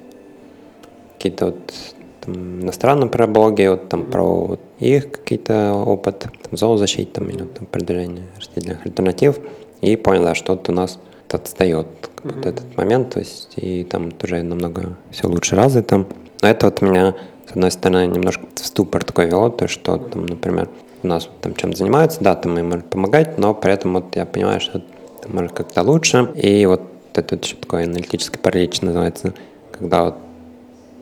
какие-то 1.15 1.47
вот 1.47 1.75
там, 2.23 2.63
иностранные 2.63 3.09
про 3.09 3.29
блоги, 3.29 3.69
вот 3.69 3.89
там 3.89 4.07
про 4.07 4.25
вот, 4.25 4.61
их 4.81 5.13
какие-то 5.13 5.75
опыт, 5.75 6.19
там, 6.19 6.57
зоозащиты 6.59 7.13
там, 7.13 7.31
или 7.31 7.45
там, 7.45 7.67
продвижение 7.67 8.27
растительных 8.37 8.85
альтернатив, 8.85 9.39
и 9.81 9.95
понял, 9.95 10.25
да, 10.25 10.35
что 10.35 10.55
вот 10.55 10.69
у 10.69 10.73
нас 10.73 10.99
отстает 11.31 11.87
mm-hmm. 11.87 12.35
вот 12.35 12.47
этот 12.47 12.77
момент, 12.77 13.15
то 13.15 13.21
есть 13.21 13.53
и 13.55 13.85
там 13.85 14.11
тоже 14.11 14.43
намного 14.43 14.97
все 15.13 15.29
лучше 15.29 15.55
развито. 15.55 16.05
Но 16.43 16.49
это 16.49 16.67
вот 16.67 16.83
меня, 16.83 17.15
с 17.47 17.51
одной 17.51 17.71
стороны, 17.71 18.07
немножко 18.07 18.47
в 18.55 18.67
ступор 18.67 19.05
такой 19.05 19.27
вело, 19.27 19.49
то 19.51 19.69
что 19.69 19.97
там, 19.99 20.27
например, 20.27 20.69
у 21.03 21.07
нас 21.07 21.29
там 21.41 21.55
чем-то 21.55 21.77
занимаются, 21.77 22.23
да, 22.23 22.35
там 22.35 22.59
им 22.59 22.71
может 22.71 22.87
помогать, 22.91 23.39
но 23.39 23.55
при 23.55 23.73
этом 23.73 23.95
вот 23.95 24.17
я 24.17 24.27
понимаю, 24.27 24.61
что 24.61 24.81
там 25.23 25.33
может 25.33 25.53
как-то 25.53 25.83
лучше. 25.83 26.31
И 26.35 26.67
вот 26.67 26.83
это 27.15 27.37
вот 27.37 27.45
еще 27.45 27.57
такой 27.57 27.85
аналитический 27.85 28.39
паралич 28.39 28.83
называется, 28.83 29.35
когда 29.73 30.05
вот 30.05 30.17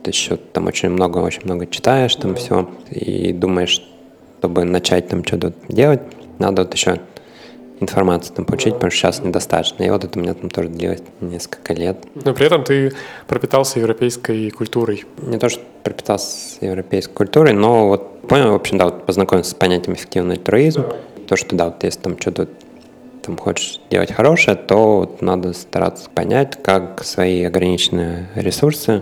ты 0.03 0.11
еще 0.11 0.37
там 0.37 0.67
очень 0.67 0.89
много, 0.89 1.17
очень 1.17 1.41
много 1.43 1.65
читаешь 1.65 2.15
там 2.15 2.35
все 2.35 2.69
и 2.91 3.33
думаешь, 3.33 3.83
чтобы 4.39 4.63
начать 4.63 5.07
там 5.07 5.25
что-то 5.25 5.53
делать, 5.67 6.01
надо 6.37 6.63
вот 6.63 6.73
еще 6.73 6.99
информацию 7.79 8.35
там 8.35 8.45
получить, 8.45 8.75
потому 8.75 8.91
что 8.91 8.99
сейчас 8.99 9.23
недостаточно. 9.23 9.83
И 9.83 9.89
вот 9.89 10.03
это 10.03 10.17
у 10.17 10.21
меня 10.21 10.33
там 10.33 10.49
тоже 10.49 10.69
длилось 10.69 11.01
несколько 11.21 11.73
лет. 11.73 11.97
Но 12.15 12.33
при 12.33 12.45
этом 12.45 12.63
ты 12.63 12.93
пропитался 13.27 13.79
европейской 13.79 14.49
культурой. 14.49 15.05
Не 15.21 15.37
то, 15.37 15.49
что 15.49 15.61
пропитался 15.83 16.65
европейской 16.65 17.13
культурой, 17.13 17.53
но 17.53 17.87
вот 17.87 18.21
понял, 18.21 18.51
в 18.51 18.55
общем, 18.55 18.77
да, 18.77 18.85
вот 18.85 19.05
познакомился 19.05 19.51
с 19.51 19.55
понятием 19.55 19.95
эффективный 19.95 20.35
альтруизм. 20.35 20.83
Да. 20.83 20.95
То, 21.27 21.35
что 21.35 21.55
да, 21.55 21.65
вот 21.65 21.83
если 21.83 21.99
там 21.99 22.19
что-то 22.19 22.47
там 23.21 23.37
хочешь 23.37 23.81
делать 23.89 24.11
хорошее, 24.11 24.55
то 24.55 24.99
вот 24.99 25.21
надо 25.21 25.53
стараться 25.53 26.09
понять, 26.09 26.61
как 26.61 27.03
свои 27.03 27.43
ограниченные 27.43 28.29
ресурсы 28.35 29.01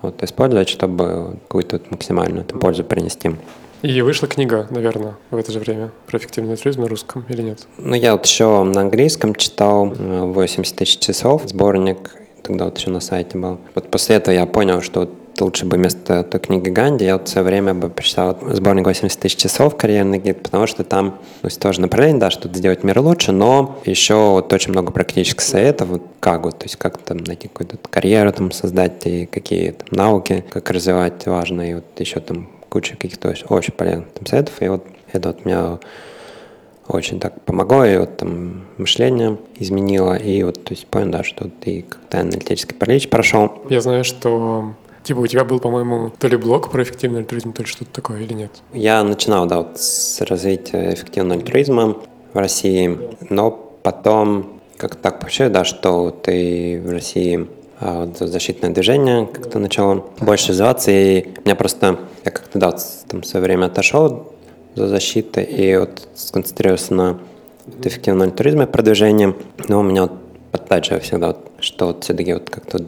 вот, 0.00 0.22
использовать, 0.22 0.68
чтобы 0.68 1.38
какую-то 1.42 1.76
вот 1.76 1.90
максимальную 1.90 2.44
там, 2.44 2.58
пользу 2.58 2.84
принести. 2.84 3.32
И 3.84 4.00
вышла 4.00 4.26
книга, 4.26 4.66
наверное, 4.70 5.16
в 5.30 5.36
это 5.36 5.52
же 5.52 5.58
время 5.58 5.90
про 6.06 6.16
эффективный 6.16 6.54
альтруизм 6.54 6.80
на 6.80 6.88
русском 6.88 7.26
или 7.28 7.42
нет? 7.42 7.66
Ну, 7.76 7.94
я 7.94 8.12
вот 8.12 8.24
еще 8.24 8.62
на 8.62 8.80
английском 8.80 9.34
читал 9.34 9.84
80 9.88 10.72
э, 10.72 10.76
тысяч 10.78 10.98
часов, 11.00 11.42
сборник, 11.44 12.16
тогда 12.42 12.64
вот 12.64 12.78
еще 12.78 12.88
на 12.88 13.00
сайте 13.00 13.36
был. 13.36 13.58
Вот 13.74 13.90
после 13.90 14.16
этого 14.16 14.34
я 14.34 14.46
понял, 14.46 14.80
что 14.80 15.10
лучше 15.38 15.66
бы 15.66 15.76
вместо 15.76 16.22
той 16.22 16.40
книги 16.40 16.70
Ганди 16.70 17.04
я 17.04 17.18
вот 17.18 17.28
все 17.28 17.42
время 17.42 17.74
бы 17.74 17.90
прочитал 17.90 18.38
сборник 18.52 18.86
80 18.86 19.20
тысяч 19.20 19.36
часов 19.36 19.76
карьерный 19.76 20.16
гид, 20.16 20.42
потому 20.42 20.66
что 20.66 20.82
там 20.82 21.18
ну, 21.42 21.50
тоже 21.50 21.82
направление, 21.82 22.20
да, 22.20 22.30
что 22.30 22.48
сделать 22.48 22.84
мир 22.84 23.00
лучше, 23.00 23.32
но 23.32 23.78
еще 23.84 24.14
вот 24.14 24.50
очень 24.50 24.70
много 24.70 24.92
практических 24.92 25.42
советов, 25.42 25.88
вот 25.88 26.02
как 26.20 26.44
вот, 26.44 26.58
то 26.58 26.64
есть 26.64 26.76
как 26.76 26.96
там 26.96 27.18
найти 27.18 27.48
какую-то 27.48 27.76
карьеру 27.90 28.32
там 28.32 28.50
создать 28.50 29.04
и 29.04 29.26
какие 29.26 29.72
там 29.72 29.88
науки, 29.90 30.42
как 30.48 30.70
развивать 30.70 31.26
важно, 31.26 31.70
и 31.70 31.74
вот 31.74 31.84
еще 31.98 32.20
там 32.20 32.48
куча 32.74 32.96
каких-то 32.96 33.28
очень, 33.28 33.46
очень 33.50 33.72
полезных 33.72 34.08
там 34.14 34.26
советов, 34.26 34.54
и 34.60 34.66
вот 34.66 34.84
это 35.12 35.28
вот 35.28 35.44
меня 35.44 35.78
очень 36.88 37.20
так 37.20 37.40
помогло, 37.42 37.84
и 37.84 37.96
вот 37.96 38.16
там 38.16 38.64
мышление 38.78 39.38
изменило, 39.60 40.14
и 40.14 40.42
вот, 40.42 40.64
то 40.64 40.74
есть 40.74 40.84
понял, 40.88 41.12
да, 41.12 41.22
что 41.22 41.48
ты 41.48 41.82
как-то 41.88 42.18
аналитический 42.18 42.76
паралич 42.76 43.08
прошел. 43.08 43.62
Я 43.70 43.80
знаю, 43.80 44.02
что 44.02 44.74
Типа 45.04 45.18
у 45.18 45.26
тебя 45.26 45.44
был, 45.44 45.60
по-моему, 45.60 46.10
то 46.18 46.28
ли 46.28 46.36
блог 46.36 46.70
про 46.70 46.82
эффективный 46.82 47.20
альтруизм, 47.20 47.52
то 47.52 47.62
ли 47.62 47.68
что-то 47.68 47.92
такое, 47.92 48.22
или 48.22 48.32
нет? 48.32 48.50
Я 48.72 49.04
начинал, 49.04 49.46
да, 49.46 49.58
вот 49.58 49.78
с 49.78 50.20
развития 50.22 50.94
эффективного 50.94 51.40
альтруизма 51.40 51.98
в 52.32 52.38
России, 52.38 52.98
но 53.28 53.50
потом 53.82 54.60
как 54.78 54.96
так 54.96 55.20
получилось, 55.20 55.52
да, 55.52 55.64
что 55.64 56.10
ты 56.10 56.82
в 56.84 56.90
России 56.90 57.46
а 57.80 58.06
вот 58.06 58.16
защитное 58.16 58.70
движение 58.70 59.26
как-то 59.26 59.58
начало 59.58 60.04
больше 60.20 60.50
развиваться, 60.50 60.90
и 60.90 61.26
меня 61.44 61.54
просто, 61.54 61.98
я 62.24 62.30
как-то, 62.30 62.58
да, 62.58 62.76
там 63.08 63.22
в 63.22 63.26
свое 63.26 63.44
время 63.44 63.66
отошел 63.66 64.32
за 64.74 64.88
защиты 64.88 65.42
и 65.42 65.76
вот 65.76 66.08
сконцентрировался 66.14 66.94
на 66.94 67.20
вот, 67.66 67.86
эффективном 67.86 68.28
альтруизме, 68.28 68.66
продвижении, 68.66 69.34
но 69.68 69.80
у 69.80 69.82
меня 69.82 70.02
вот 70.02 70.12
подтачивало 70.50 71.00
всегда, 71.00 71.28
вот, 71.28 71.50
что 71.60 71.86
вот 71.86 72.04
все-таки 72.04 72.34
вот 72.34 72.50
как-то 72.50 72.78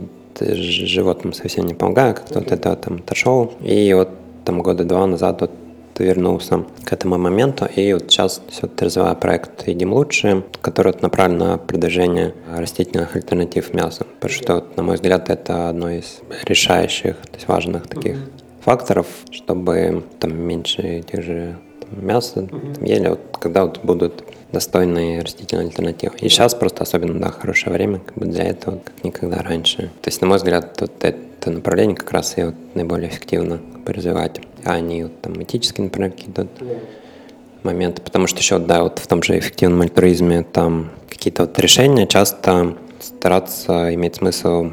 животным 0.40 1.32
совсем 1.32 1.66
не 1.66 1.74
помогаю, 1.74 2.14
как-то 2.14 2.40
вот 2.40 2.52
это 2.52 2.76
там 2.76 2.96
отошел, 2.96 3.52
и 3.60 3.92
вот 3.94 4.10
там 4.44 4.62
года 4.62 4.84
два 4.84 5.06
назад 5.06 5.40
вот 5.40 5.50
вернулся 5.98 6.64
к 6.84 6.92
этому 6.92 7.18
моменту. 7.18 7.66
И 7.74 7.92
вот 7.92 8.10
сейчас 8.10 8.42
все 8.50 8.68
развиваю 8.78 9.16
проект 9.16 9.66
«Едим 9.66 9.92
лучше», 9.92 10.44
который 10.60 10.92
вот 10.92 11.02
направлен 11.02 11.38
на 11.38 11.58
продвижение 11.58 12.34
растительных 12.54 13.16
альтернатив 13.16 13.72
мясу. 13.72 14.04
Потому 14.20 14.30
что, 14.30 14.54
вот, 14.56 14.76
на 14.76 14.82
мой 14.82 14.96
взгляд, 14.96 15.30
это 15.30 15.68
одно 15.70 15.90
из 15.90 16.20
решающих, 16.44 17.16
то 17.16 17.34
есть 17.34 17.48
важных 17.48 17.86
таких. 17.86 18.18
Факторов, 18.66 19.06
чтобы 19.30 20.02
там 20.18 20.36
меньше 20.36 21.04
тех 21.10 21.22
же 21.22 21.56
там, 21.80 22.04
мяса 22.04 22.40
mm-hmm. 22.40 22.74
там, 22.74 22.84
ели, 22.84 23.08
вот, 23.08 23.20
когда 23.40 23.64
вот 23.64 23.78
будут 23.84 24.24
достойные 24.52 25.22
растительные 25.22 25.66
альтернативы. 25.66 26.16
И 26.20 26.28
сейчас 26.28 26.54
просто 26.54 26.82
особенно, 26.82 27.20
да, 27.20 27.30
хорошее 27.30 27.72
время 27.72 28.00
как 28.00 28.16
бы 28.16 28.26
для 28.26 28.44
этого, 28.44 28.78
как 28.78 29.04
никогда 29.04 29.42
раньше. 29.42 29.90
То 30.02 30.08
есть, 30.08 30.20
на 30.20 30.26
мой 30.26 30.38
взгляд, 30.38 30.76
вот 30.80 31.04
это 31.04 31.50
направление 31.50 31.96
как 31.96 32.10
раз 32.10 32.36
и 32.38 32.42
вот 32.42 32.54
наиболее 32.74 33.08
эффективно 33.08 33.60
развивать 33.86 34.40
а 34.64 34.80
не 34.80 35.04
вот, 35.04 35.20
там 35.20 35.40
этические, 35.40 35.84
например, 35.84 36.10
какие-то 36.10 36.48
моменты. 37.62 38.02
Потому 38.02 38.26
что 38.26 38.40
еще, 38.40 38.58
да, 38.58 38.82
вот 38.82 38.98
в 38.98 39.06
том 39.06 39.22
же 39.22 39.38
эффективном 39.38 39.82
альтруизме 39.82 40.42
там 40.42 40.90
какие-то 41.08 41.42
вот 41.42 41.56
решения 41.60 42.06
часто 42.08 42.76
стараться 43.00 43.94
иметь 43.94 44.16
смысл 44.16 44.72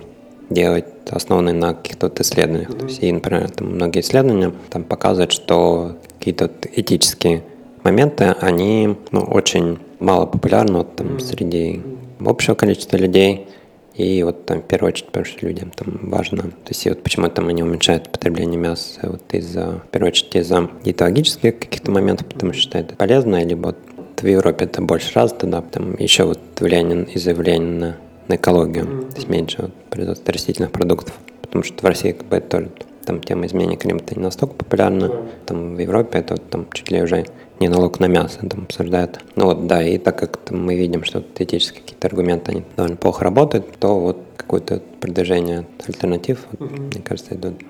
делать 0.50 0.86
основанные 1.10 1.54
на 1.54 1.74
каких-то 1.74 2.08
вот 2.08 2.20
исследованиях. 2.20 2.70
Mm-hmm. 2.70 2.80
То 2.80 2.86
есть, 2.86 3.04
и, 3.04 3.12
например, 3.12 3.50
там 3.50 3.76
многие 3.76 4.02
исследования 4.02 4.54
там 4.70 4.84
показывают, 4.84 5.32
что 5.32 5.98
какие-то 6.20 6.46
вот 6.46 6.68
этические 6.74 7.44
моменты, 7.84 8.36
они 8.40 8.96
ну, 9.12 9.22
очень 9.22 9.80
мало 10.00 10.26
популярны 10.26 10.80
вот, 10.80 10.96
там, 10.96 11.08
mm-hmm. 11.08 11.20
среди 11.20 11.82
общего 12.26 12.56
количества 12.56 12.98
людей. 12.98 13.48
И 13.96 14.24
вот 14.24 14.48
там 14.48 14.62
в 14.62 14.66
первую 14.66 14.90
очередь, 14.90 15.08
потому 15.08 15.26
что 15.26 15.46
людям 15.46 15.70
там 15.70 16.00
важно. 16.02 16.42
То 16.42 16.70
есть 16.70 16.86
и 16.86 16.90
вот 16.90 17.04
почему 17.04 17.30
там 17.30 17.48
они 17.50 17.62
уменьшают 17.62 18.12
потребление 18.12 18.60
мяса 18.60 19.00
вот 19.04 19.22
из-за, 19.34 19.84
в 19.88 19.92
первую 19.92 20.10
очередь, 20.10 20.36
из-за 20.36 20.68
диетологических 20.84 21.60
каких-то 21.60 21.92
моментов, 21.92 22.26
потому 22.26 22.54
что 22.54 22.80
это 22.80 22.96
полезно, 22.96 23.44
либо 23.44 23.68
вот 23.68 23.78
в 24.20 24.26
Европе 24.26 24.66
это 24.66 24.82
больше 24.82 25.14
развито, 25.14 25.48
да, 25.48 25.62
там 25.62 25.96
еще 25.98 26.24
вот 26.24 26.40
влияние 26.60 27.06
из-за 27.14 27.36
влияния 27.36 27.72
на, 27.72 27.98
на 28.28 28.36
экологию, 28.36 28.86
mm-hmm. 28.86 29.10
то 29.12 29.16
есть 29.16 29.30
меньше 29.30 29.62
вот, 29.64 29.74
производства 29.90 30.34
растительных 30.34 30.72
продуктов, 30.72 31.14
потому 31.42 31.64
что 31.64 31.76
в 31.82 31.86
России 31.86 32.12
как 32.12 32.28
бы 32.28 32.38
это 32.38 32.50
тоже 32.50 32.72
там 33.06 33.22
тема 33.22 33.46
изменения 33.46 33.78
климата 33.78 34.16
не 34.16 34.22
настолько 34.22 34.56
популярна, 34.56 35.12
там 35.46 35.76
в 35.76 35.80
Европе 35.80 36.20
это 36.20 36.36
вот, 36.36 36.50
там 36.50 36.68
чуть 36.72 36.92
ли 36.92 37.02
уже 37.02 37.26
не 37.60 37.70
налог 37.70 38.00
на 38.00 38.06
мясо 38.06 38.40
там 38.48 38.64
обсуждают. 38.64 39.20
Ну 39.36 39.46
вот, 39.46 39.68
да, 39.68 39.84
и 39.84 39.98
так 39.98 40.18
как 40.18 40.38
там, 40.38 40.66
мы 40.66 40.76
видим, 40.76 41.04
что 41.04 41.20
вот 41.20 41.40
этические 41.40 41.82
какие-то 41.82 42.08
аргументы, 42.08 42.52
они 42.52 42.64
довольно 42.76 42.98
плохо 42.98 43.24
работают, 43.24 43.78
то 43.80 44.00
вот 44.00 44.18
какое-то 44.38 44.82
продвижение 45.00 45.66
альтернатив, 45.86 46.46
вот, 46.52 46.70
mm-hmm. 46.70 46.94
мне 46.94 47.02
кажется, 47.04 47.36
идут 47.36 47.62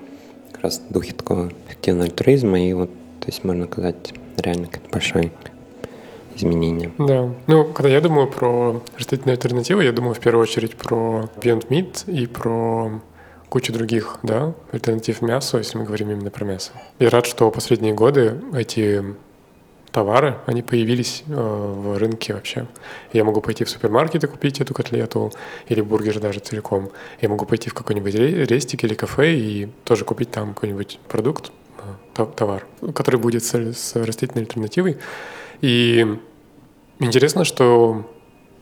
как 0.52 0.62
раз 0.62 0.80
в 0.88 0.92
духе 0.92 1.12
такого 1.12 1.50
эффективного 1.68 2.06
альтруизма, 2.06 2.60
и 2.60 2.72
вот, 2.72 2.90
то 3.20 3.26
есть 3.26 3.44
можно 3.44 3.66
сказать, 3.66 4.14
реально 4.36 4.66
какое-то 4.66 4.90
большое 4.90 5.32
изменение. 6.36 6.92
Да. 6.98 7.30
Ну, 7.46 7.64
когда 7.64 7.90
я 7.90 8.00
думаю 8.00 8.28
про 8.28 8.82
растительные 8.96 9.34
альтернативы, 9.34 9.84
я 9.84 9.92
думаю 9.92 10.14
в 10.14 10.20
первую 10.20 10.42
очередь 10.42 10.76
про 10.76 11.28
Beyond 11.36 11.68
Meat 11.68 12.10
и 12.10 12.26
про 12.26 13.00
кучу 13.48 13.72
других, 13.72 14.18
да, 14.22 14.52
альтернатив 14.72 15.22
мясу, 15.22 15.58
если 15.58 15.78
мы 15.78 15.84
говорим 15.84 16.10
именно 16.10 16.30
про 16.30 16.44
мясо. 16.44 16.72
Я 16.98 17.10
рад, 17.10 17.26
что 17.26 17.50
последние 17.50 17.94
годы 17.94 18.40
эти 18.52 19.04
товары, 19.94 20.38
они 20.46 20.62
появились 20.62 21.22
э, 21.28 21.32
в 21.32 21.96
рынке 21.96 22.34
вообще. 22.34 22.66
Я 23.12 23.22
могу 23.22 23.40
пойти 23.40 23.62
в 23.62 23.70
супермаркет 23.70 24.24
и 24.24 24.26
купить 24.26 24.60
эту 24.60 24.74
котлету 24.74 25.32
или 25.68 25.80
бургер 25.82 26.18
даже 26.18 26.40
целиком. 26.40 26.90
Я 27.20 27.28
могу 27.28 27.46
пойти 27.46 27.70
в 27.70 27.74
какой-нибудь 27.74 28.12
рестик 28.12 28.82
или 28.82 28.94
кафе 28.94 29.36
и 29.36 29.68
тоже 29.84 30.04
купить 30.04 30.32
там 30.32 30.52
какой-нибудь 30.54 30.98
продукт, 31.06 31.52
э, 32.16 32.26
товар, 32.34 32.66
который 32.92 33.20
будет 33.20 33.44
с, 33.44 33.54
с 33.54 33.94
растительной 33.94 34.42
альтернативой. 34.42 34.98
И 35.64 36.06
интересно, 36.98 37.46
что 37.46 38.04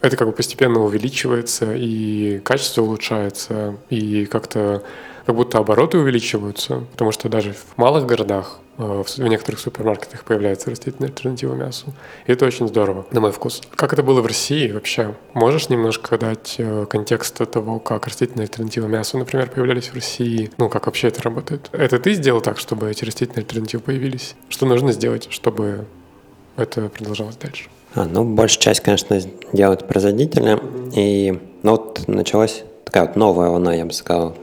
это 0.01 0.17
как 0.17 0.29
бы 0.29 0.33
постепенно 0.33 0.79
увеличивается, 0.85 1.75
и 1.75 2.39
качество 2.45 2.83
улучшается, 2.83 3.77
и 3.91 4.25
как-то 4.27 4.85
как 5.27 5.35
будто 5.35 5.59
обороты 5.59 5.99
увеличиваются, 5.99 6.85
потому 6.93 7.11
что 7.11 7.29
даже 7.29 7.55
в 7.55 7.77
малых 7.77 8.07
городах 8.07 8.61
э, 8.79 9.03
в 9.05 9.19
некоторых 9.19 9.59
супермаркетах 9.59 10.23
появляется 10.23 10.71
растительная 10.71 11.09
альтернатива 11.09 11.57
мясу. 11.57 11.93
И 12.29 12.33
это 12.33 12.47
очень 12.47 12.69
здорово, 12.69 13.05
на 13.11 13.21
мой 13.21 13.33
вкус. 13.33 13.63
Как 13.75 13.93
это 13.93 14.05
было 14.05 14.21
в 14.21 14.27
России 14.27 14.71
вообще? 14.71 15.17
Можешь 15.35 15.71
немножко 15.71 16.17
дать 16.19 16.55
э, 16.59 16.87
контекст 16.89 17.37
того, 17.51 17.81
как 17.81 18.07
растительная 18.07 18.45
альтернатива 18.45 18.87
мясу, 18.87 19.19
например, 19.19 19.51
появлялись 19.51 19.89
в 19.89 19.95
России? 19.97 20.53
Ну, 20.57 20.69
как 20.69 20.87
вообще 20.87 21.09
это 21.09 21.21
работает? 21.23 21.69
Это 21.73 21.99
ты 21.99 22.13
сделал 22.15 22.41
так, 22.41 22.61
чтобы 22.61 22.89
эти 22.89 23.05
растительные 23.05 23.43
альтернативы 23.43 23.83
появились? 23.83 24.37
Что 24.49 24.67
нужно 24.67 24.93
сделать, 24.93 25.27
чтобы 25.31 25.87
это 26.57 26.89
продолжалось 26.89 27.37
дальше? 27.37 27.69
А, 27.95 28.07
ну, 28.07 28.25
большая 28.25 28.61
часть, 28.61 28.81
конечно, 28.81 29.19
делают 29.53 29.87
производители. 29.87 30.59
И 30.95 31.39
ну, 31.63 31.73
вот 31.73 32.07
началась 32.07 32.65
такая 32.85 33.07
вот 33.07 33.17
новая 33.17 33.51
волна, 33.51 33.75
я 33.75 33.85
бы 33.85 33.93
сказал, 33.93 34.35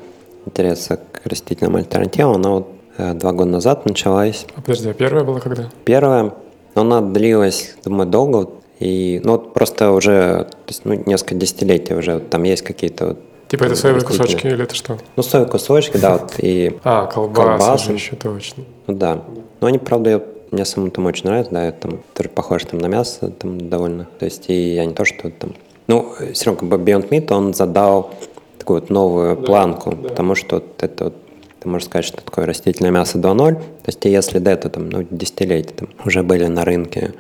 интереса 0.46 1.00
к 1.12 1.26
растительным 1.26 1.76
альтернативам. 1.76 2.36
Она 2.36 2.50
вот 2.50 2.70
э, 2.98 3.14
два 3.14 3.32
года 3.32 3.52
назад 3.52 3.86
началась. 3.86 4.46
А 4.56 4.62
подожди, 4.62 4.90
а 4.90 4.94
первая 4.94 5.24
была 5.24 5.40
когда? 5.40 5.70
Первая, 5.86 6.34
но 6.76 6.82
она 6.82 7.02
длилась, 7.02 7.76
думаю, 7.84 8.08
долго. 8.08 8.50
И, 8.80 9.20
ну, 9.24 9.34
вот 9.34 9.54
просто 9.54 9.92
уже, 9.92 10.46
то 10.46 10.68
есть, 10.68 10.86
ну, 10.86 10.94
несколько 11.06 11.36
десятилетий 11.36 11.96
уже, 11.96 12.20
там 12.20 12.44
есть 12.44 12.62
какие-то 12.62 13.08
вот 13.08 13.20
Типа 13.50 13.64
это 13.64 13.76
соевые 13.76 14.06
кусочки 14.06 14.46
или 14.46 14.64
это 14.64 14.76
что? 14.76 15.00
Ну, 15.16 15.24
соевые 15.24 15.50
кусочки, 15.52 15.98
да, 15.98 16.18
вот 16.18 16.36
и... 16.38 16.78
А, 16.84 17.08
колбасы, 17.08 17.58
колбасы. 17.58 17.92
еще 17.94 18.16
точно. 18.16 18.64
Ну, 18.86 18.94
да. 18.94 19.24
Но 19.60 19.68
они, 19.68 19.80
правда, 19.80 20.24
мне 20.52 20.66
самому 20.66 20.92
там 20.92 21.06
очень 21.06 21.26
нравится, 21.26 21.52
да, 21.52 21.66
это 21.66 21.88
там 21.88 22.00
тоже 22.14 22.30
похоже 22.30 22.68
там 22.68 22.80
на 22.80 22.88
мясо 22.88 23.30
там 23.30 23.70
довольно. 23.70 24.08
То 24.18 24.26
есть 24.26 24.50
и 24.50 24.74
я 24.76 24.86
не 24.86 24.94
то, 24.94 25.06
что 25.06 25.30
там... 25.30 25.56
Ну, 25.88 26.14
все 26.34 26.46
равно 26.46 26.60
как 26.60 26.70
бы 26.70 26.78
Beyond 26.78 27.10
Meat, 27.10 27.34
он 27.34 27.54
задал 27.54 28.12
такую 28.58 28.82
вот 28.82 28.90
новую 28.90 29.36
да, 29.36 29.42
планку, 29.44 29.92
да. 29.92 30.10
потому 30.10 30.36
что 30.36 30.58
вот 30.58 30.84
это 30.84 31.06
вот 31.06 31.14
ты 31.60 31.68
можешь 31.68 31.88
сказать, 31.88 32.06
что 32.06 32.24
такое 32.24 32.46
растительное 32.46 32.92
мясо 32.92 33.18
2.0. 33.18 33.56
То 33.56 33.62
есть 33.88 34.06
если 34.06 34.40
до 34.40 34.52
этого 34.52 34.72
там, 34.74 34.90
ну, 34.90 35.06
десятилетия 35.10 35.74
там, 35.74 35.90
уже 36.06 36.24
были 36.24 36.46
на 36.46 36.64
рынке 36.64 37.14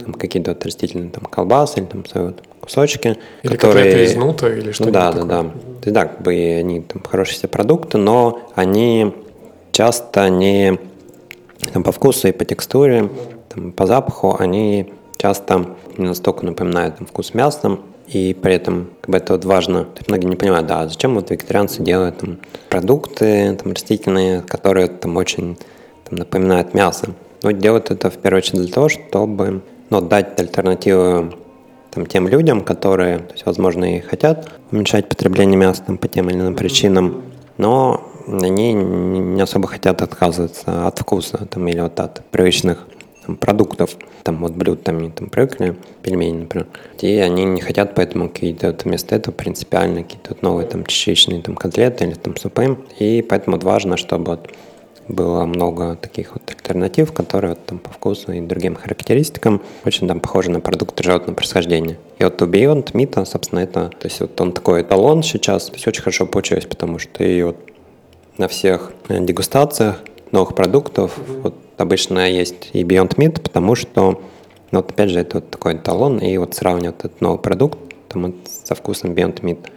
там, 0.00 0.12
какие-то 0.12 0.50
вот 0.50 0.64
растительные 0.64 1.10
там, 1.10 1.24
колбасы 1.24 1.80
или 1.80 1.86
там, 1.86 2.04
свои 2.04 2.24
вот 2.26 2.42
кусочки, 2.60 3.16
или 3.42 3.56
которые... 3.56 4.04
из 4.04 4.16
нута, 4.16 4.52
или 4.52 4.72
что-то 4.72 4.90
ну, 4.90 4.92
да, 4.92 5.12
такое. 5.12 5.28
да, 5.28 5.42
да. 5.42 5.48
То 5.48 5.58
есть, 5.84 5.94
да, 5.94 6.04
как 6.04 6.22
бы 6.22 6.32
они 6.32 6.82
там 6.82 7.02
хорошие 7.02 7.36
все 7.36 7.48
продукты, 7.48 7.96
но 7.96 8.40
они 8.54 9.14
часто 9.72 10.28
не 10.28 10.78
там, 11.72 11.82
по 11.82 11.92
вкусу 11.92 12.28
и 12.28 12.32
по 12.32 12.44
текстуре, 12.44 13.10
там, 13.48 13.72
по 13.72 13.86
запаху, 13.86 14.36
они 14.38 14.92
часто 15.16 15.76
не 15.96 16.06
настолько 16.06 16.44
напоминают 16.44 16.96
там, 16.96 17.06
вкус 17.06 17.34
мяса, 17.34 17.78
и 18.06 18.34
при 18.34 18.54
этом 18.54 18.90
как 19.00 19.10
бы 19.10 19.18
это 19.18 19.32
вот 19.32 19.44
важно. 19.44 19.84
То 19.84 19.98
есть 19.98 20.08
многие 20.08 20.26
не 20.26 20.36
понимают, 20.36 20.66
да, 20.66 20.86
зачем 20.86 21.14
вот 21.14 21.30
вегетарианцы 21.30 21.82
делают 21.82 22.18
там, 22.18 22.38
продукты 22.68 23.56
там, 23.60 23.72
растительные, 23.72 24.42
которые 24.42 24.88
там 24.88 25.16
очень 25.16 25.56
там, 26.08 26.18
напоминают 26.18 26.74
мясо. 26.74 27.10
Но 27.42 27.50
делают 27.50 27.90
это 27.90 28.10
в 28.10 28.18
первую 28.18 28.38
очередь 28.38 28.62
для 28.62 28.72
того, 28.72 28.88
чтобы 28.88 29.62
ну, 29.90 30.00
дать 30.00 30.38
альтернативу 30.38 31.32
там, 31.90 32.06
тем 32.06 32.28
людям, 32.28 32.60
которые, 32.60 33.18
то 33.18 33.32
есть, 33.32 33.46
возможно, 33.46 33.96
и 33.96 34.00
хотят 34.00 34.50
уменьшать 34.70 35.08
потребление 35.08 35.56
мяса 35.56 35.82
там, 35.86 35.98
по 35.98 36.08
тем 36.08 36.28
или 36.28 36.36
иным 36.36 36.54
причинам, 36.54 37.22
но 37.56 38.02
они 38.26 38.72
не 38.72 39.40
особо 39.40 39.68
хотят 39.68 40.02
отказываться 40.02 40.86
от 40.86 40.98
вкуса 40.98 41.46
там, 41.46 41.68
или 41.68 41.80
вот 41.80 41.98
от 42.00 42.24
привычных 42.30 42.86
там, 43.24 43.36
продуктов, 43.36 43.96
там 44.22 44.38
вот 44.38 44.52
блюд 44.52 44.82
там, 44.84 45.10
там 45.12 45.28
привыкли, 45.28 45.76
пельмени, 46.02 46.40
например, 46.40 46.66
и 47.00 47.16
они 47.16 47.44
не 47.44 47.60
хотят, 47.60 47.94
поэтому 47.94 48.28
какие-то 48.28 48.68
вот, 48.68 48.84
вместо 48.84 49.14
этого 49.14 49.34
принципиально 49.34 50.02
какие-то 50.02 50.30
вот 50.30 50.42
новые 50.42 50.66
там 50.66 50.84
чечевичные 50.86 51.42
там 51.42 51.56
котлеты 51.56 52.04
или 52.04 52.14
там 52.14 52.36
супы, 52.36 52.78
и 52.98 53.22
поэтому 53.22 53.56
вот 53.56 53.64
важно, 53.64 53.96
чтобы 53.96 54.32
вот 54.32 54.50
было 55.08 55.44
много 55.44 55.96
таких 55.96 56.32
вот 56.32 56.42
альтернатив, 56.48 57.12
которые 57.12 57.50
вот 57.50 57.64
там 57.64 57.78
по 57.78 57.90
вкусу 57.90 58.32
и 58.32 58.40
другим 58.40 58.74
характеристикам 58.74 59.62
очень 59.84 60.08
там 60.08 60.20
похожи 60.20 60.50
на 60.50 60.60
продукты 60.60 61.04
животного 61.04 61.36
происхождения. 61.36 61.96
И 62.18 62.24
вот 62.24 62.42
у 62.42 62.46
Beyond 62.46 62.92
Meat, 62.92 63.24
собственно, 63.24 63.60
это, 63.60 63.90
то 63.90 64.06
есть 64.06 64.20
вот 64.20 64.40
он 64.40 64.52
такой 64.52 64.82
эталон 64.82 65.22
сейчас, 65.22 65.66
то 65.66 65.74
есть 65.74 65.86
очень 65.86 66.02
хорошо 66.02 66.26
получилось, 66.26 66.66
потому 66.66 66.98
что 66.98 67.22
и 67.22 67.42
вот 67.42 67.56
на 68.38 68.48
всех 68.48 68.92
э, 69.08 69.24
дегустациях 69.24 70.00
новых 70.32 70.54
продуктов. 70.54 71.18
Mm-hmm. 71.18 71.40
Вот 71.42 71.54
обычно 71.76 72.30
есть 72.30 72.70
и 72.72 72.82
Beyond 72.82 73.16
Meat, 73.16 73.40
потому 73.40 73.74
что, 73.74 74.20
ну, 74.70 74.80
вот 74.80 74.90
опять 74.90 75.10
же, 75.10 75.20
это 75.20 75.38
вот 75.38 75.50
такой 75.50 75.78
талон, 75.78 76.18
и 76.18 76.36
вот 76.38 76.54
сравнивать 76.54 76.98
этот 76.98 77.20
новый 77.20 77.38
продукт 77.38 77.78
там, 78.08 78.22
вот, 78.26 78.34
со 78.64 78.74
вкусом 78.74 79.12
Beyond 79.12 79.40
Meat. 79.40 79.70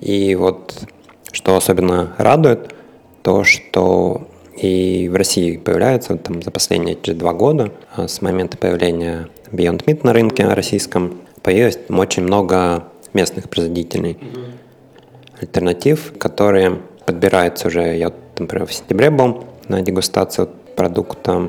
И 0.00 0.34
вот 0.34 0.84
что 1.32 1.56
особенно 1.56 2.14
радует, 2.18 2.74
то, 3.22 3.44
что 3.44 4.28
и 4.56 5.08
в 5.08 5.16
России 5.16 5.56
появляется 5.56 6.16
там, 6.16 6.42
за 6.42 6.50
последние 6.50 6.96
два 6.96 7.32
года, 7.32 7.72
а 7.94 8.06
с 8.06 8.22
момента 8.22 8.56
появления 8.56 9.28
Beyond 9.50 9.84
Meat 9.84 10.00
на 10.04 10.12
рынке 10.12 10.44
российском, 10.46 11.20
появилось 11.42 11.76
там, 11.76 11.98
очень 11.98 12.22
много 12.22 12.84
местных 13.12 13.50
производителей, 13.50 14.12
mm-hmm. 14.12 15.40
альтернатив, 15.40 16.12
которые 16.18 16.78
подбирается 17.06 17.68
уже, 17.68 17.96
я, 17.96 18.12
например, 18.38 18.66
в 18.66 18.72
сентябре 18.72 19.10
был 19.10 19.44
на 19.68 19.82
дегустацию 19.82 20.48
продукта 20.76 21.48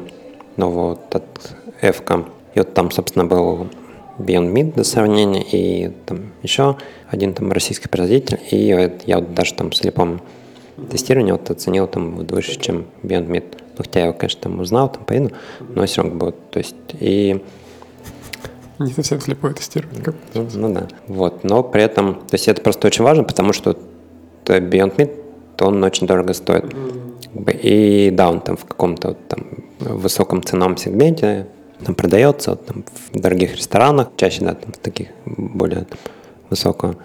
нового 0.57 0.99
от 1.11 1.31
Эвка. 1.81 2.25
И 2.53 2.59
вот 2.59 2.73
там, 2.73 2.91
собственно, 2.91 3.25
был 3.25 3.67
Beyond 4.17 4.53
Meat 4.53 4.73
для 4.73 4.83
сравнения, 4.83 5.43
и 5.43 5.91
там 6.05 6.31
еще 6.41 6.77
один 7.09 7.33
там 7.33 7.51
российский 7.51 7.89
производитель, 7.89 8.39
и 8.49 8.57
я 9.05 9.19
вот 9.19 9.33
даже 9.33 9.53
там 9.53 9.71
в 9.71 9.75
слепом 9.75 10.21
тестировании 10.89 11.31
вот 11.33 11.49
оценил 11.49 11.87
там 11.87 12.15
вот 12.15 12.31
выше, 12.31 12.59
чем 12.59 12.85
Beyond 13.03 13.27
Meat. 13.27 13.45
Ну, 13.77 13.83
хотя 13.83 13.99
я 13.99 14.05
его, 14.05 14.17
конечно, 14.17 14.41
там 14.41 14.59
узнал, 14.59 14.89
там 14.89 15.03
поеду, 15.03 15.31
но 15.59 15.85
все 15.85 16.01
равно 16.01 16.17
было, 16.17 16.31
то 16.31 16.59
есть, 16.59 16.75
и 16.93 17.43
не 18.79 18.91
совсем 18.91 19.19
слепое 19.21 19.53
тестирование. 19.53 20.03
Как 20.03 20.15
ну 20.33 20.73
да. 20.73 20.87
Вот. 21.07 21.43
Но 21.43 21.63
при 21.63 21.83
этом, 21.83 22.15
то 22.15 22.33
есть 22.33 22.47
это 22.47 22.61
просто 22.61 22.87
очень 22.87 23.03
важно, 23.03 23.23
потому 23.23 23.53
что 23.53 23.77
Beyond 24.45 24.95
Meat 24.95 25.11
то 25.57 25.67
он 25.67 25.83
очень 25.83 26.07
дорого 26.07 26.33
стоит. 26.33 26.65
И 27.63 28.09
да, 28.11 28.29
он 28.29 28.41
там 28.41 28.57
в 28.57 28.65
каком-то 28.65 29.15
там 29.27 29.45
высоком 29.79 30.43
ценовом 30.43 30.77
сегменте 30.77 31.47
там 31.83 31.95
продается 31.95 32.55
там, 32.55 32.83
в 33.11 33.19
дорогих 33.19 33.55
ресторанах, 33.55 34.09
чаще 34.17 34.43
да, 34.45 34.53
там, 34.53 34.71
в 34.71 34.77
таких 34.77 35.09
более 35.25 35.81
там, 35.81 35.99
высокого 36.49 36.95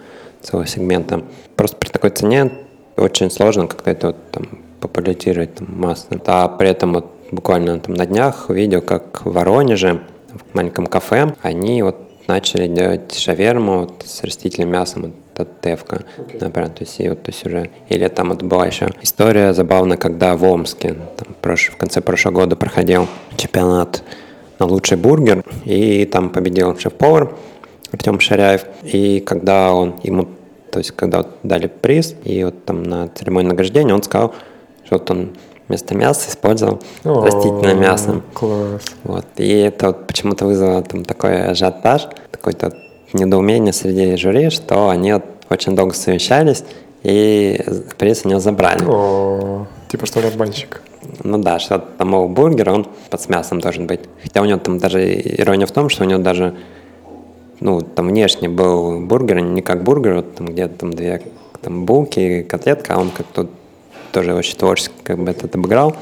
целого 0.41 0.65
сегмента. 0.65 1.23
Просто 1.55 1.77
при 1.77 1.89
такой 1.89 2.11
цене 2.11 2.51
очень 2.97 3.29
сложно 3.29 3.67
как-то 3.67 3.91
это 3.91 4.07
вот, 4.07 4.31
там, 4.31 4.47
популяризировать 4.79 5.55
там, 5.55 5.67
массно. 5.79 6.19
А 6.25 6.47
при 6.47 6.69
этом 6.69 6.93
вот 6.93 7.11
буквально 7.31 7.79
там 7.79 7.95
на 7.95 8.05
днях 8.05 8.49
видел, 8.49 8.81
как 8.81 9.25
в 9.25 9.31
Воронеже, 9.31 10.01
в 10.29 10.55
маленьком 10.55 10.87
кафе, 10.87 11.35
они 11.41 11.83
вот 11.83 11.97
начали 12.31 12.67
делать 12.67 13.13
шаверму 13.17 13.79
вот, 13.81 14.03
с 14.05 14.23
растительным 14.23 14.71
мясом 14.71 15.13
от 15.35 15.61
Тевка, 15.61 16.03
okay. 16.17 16.37
например, 16.39 16.69
то 16.69 16.83
есть, 16.83 16.99
и 16.99 17.09
вот, 17.09 17.23
то 17.23 17.31
есть 17.31 17.45
уже, 17.45 17.69
или 17.89 18.07
там 18.07 18.29
вот 18.29 18.43
была 18.43 18.67
еще 18.67 18.89
история 19.01 19.53
забавная, 19.53 19.97
когда 19.97 20.35
в 20.37 20.43
Омске, 20.43 20.95
там, 21.17 21.35
прош, 21.41 21.69
в 21.69 21.77
конце 21.77 21.99
прошлого 21.99 22.35
года 22.35 22.55
проходил 22.55 23.07
чемпионат 23.35 24.03
на 24.59 24.65
лучший 24.65 24.97
бургер, 24.97 25.43
и 25.65 26.05
там 26.05 26.29
победил 26.29 26.77
шеф-повар 26.77 27.33
Артем 27.91 28.19
Шаряев, 28.19 28.65
и 28.83 29.19
когда 29.19 29.73
он 29.73 29.95
ему, 30.03 30.27
то 30.71 30.79
есть 30.79 30.91
когда 30.91 31.17
вот 31.19 31.29
дали 31.43 31.67
приз, 31.67 32.15
и 32.23 32.43
вот 32.45 32.63
там 32.65 32.83
на 32.83 33.09
церемонии 33.09 33.49
награждения 33.49 33.93
он 33.93 34.03
сказал, 34.03 34.33
что 34.85 34.97
вот 34.97 35.11
он 35.11 35.31
вместо 35.71 35.95
мяса 35.95 36.29
использовал 36.29 36.81
О, 37.05 37.23
растительное 37.23 37.73
мясо. 37.73 38.21
Класс. 38.33 38.81
Вот. 39.03 39.25
И 39.37 39.49
это 39.59 39.87
вот 39.87 40.05
почему-то 40.05 40.45
вызвало 40.45 40.81
там 40.83 41.05
такой 41.05 41.45
ажиотаж, 41.45 42.09
такой-то 42.29 42.73
недоумение 43.13 43.71
среди 43.71 44.17
жюри, 44.17 44.49
что 44.49 44.89
они 44.89 45.13
вот 45.13 45.23
очень 45.49 45.73
долго 45.73 45.93
совещались, 45.93 46.65
и 47.03 47.63
приз 47.97 48.25
у 48.25 48.29
него 48.29 48.41
забрали. 48.41 48.83
О, 48.85 49.65
типа 49.87 50.05
что 50.05 50.19
обманщик. 50.19 50.81
Ну 51.23 51.37
да, 51.37 51.59
что 51.59 51.79
там 51.79 52.09
его 52.09 52.27
бургер, 52.27 52.69
он 52.69 52.87
под 53.09 53.21
с 53.21 53.29
мясом 53.29 53.61
должен 53.61 53.87
быть. 53.87 54.01
Хотя 54.21 54.41
у 54.41 54.45
него 54.45 54.59
там 54.59 54.77
даже 54.77 55.01
ирония 55.13 55.65
в 55.65 55.71
том, 55.71 55.87
что 55.87 56.03
у 56.03 56.07
него 56.07 56.21
даже 56.21 56.53
ну, 57.61 57.79
там 57.79 58.09
внешне 58.09 58.49
был 58.49 58.99
бургер, 58.99 59.39
не 59.39 59.61
как 59.61 59.83
бургер, 59.83 60.15
вот 60.15 60.35
там 60.35 60.47
где-то 60.47 60.79
там 60.79 60.93
две 60.93 61.21
там 61.61 61.85
булки, 61.85 62.43
котлетка, 62.43 62.95
а 62.95 62.99
он 62.99 63.09
как-то 63.11 63.47
тоже 64.11 64.33
очень 64.33 64.57
творчески 64.57 64.93
как 65.03 65.19
бы 65.19 65.31
это 65.31 65.47
обыграл. 65.57 65.95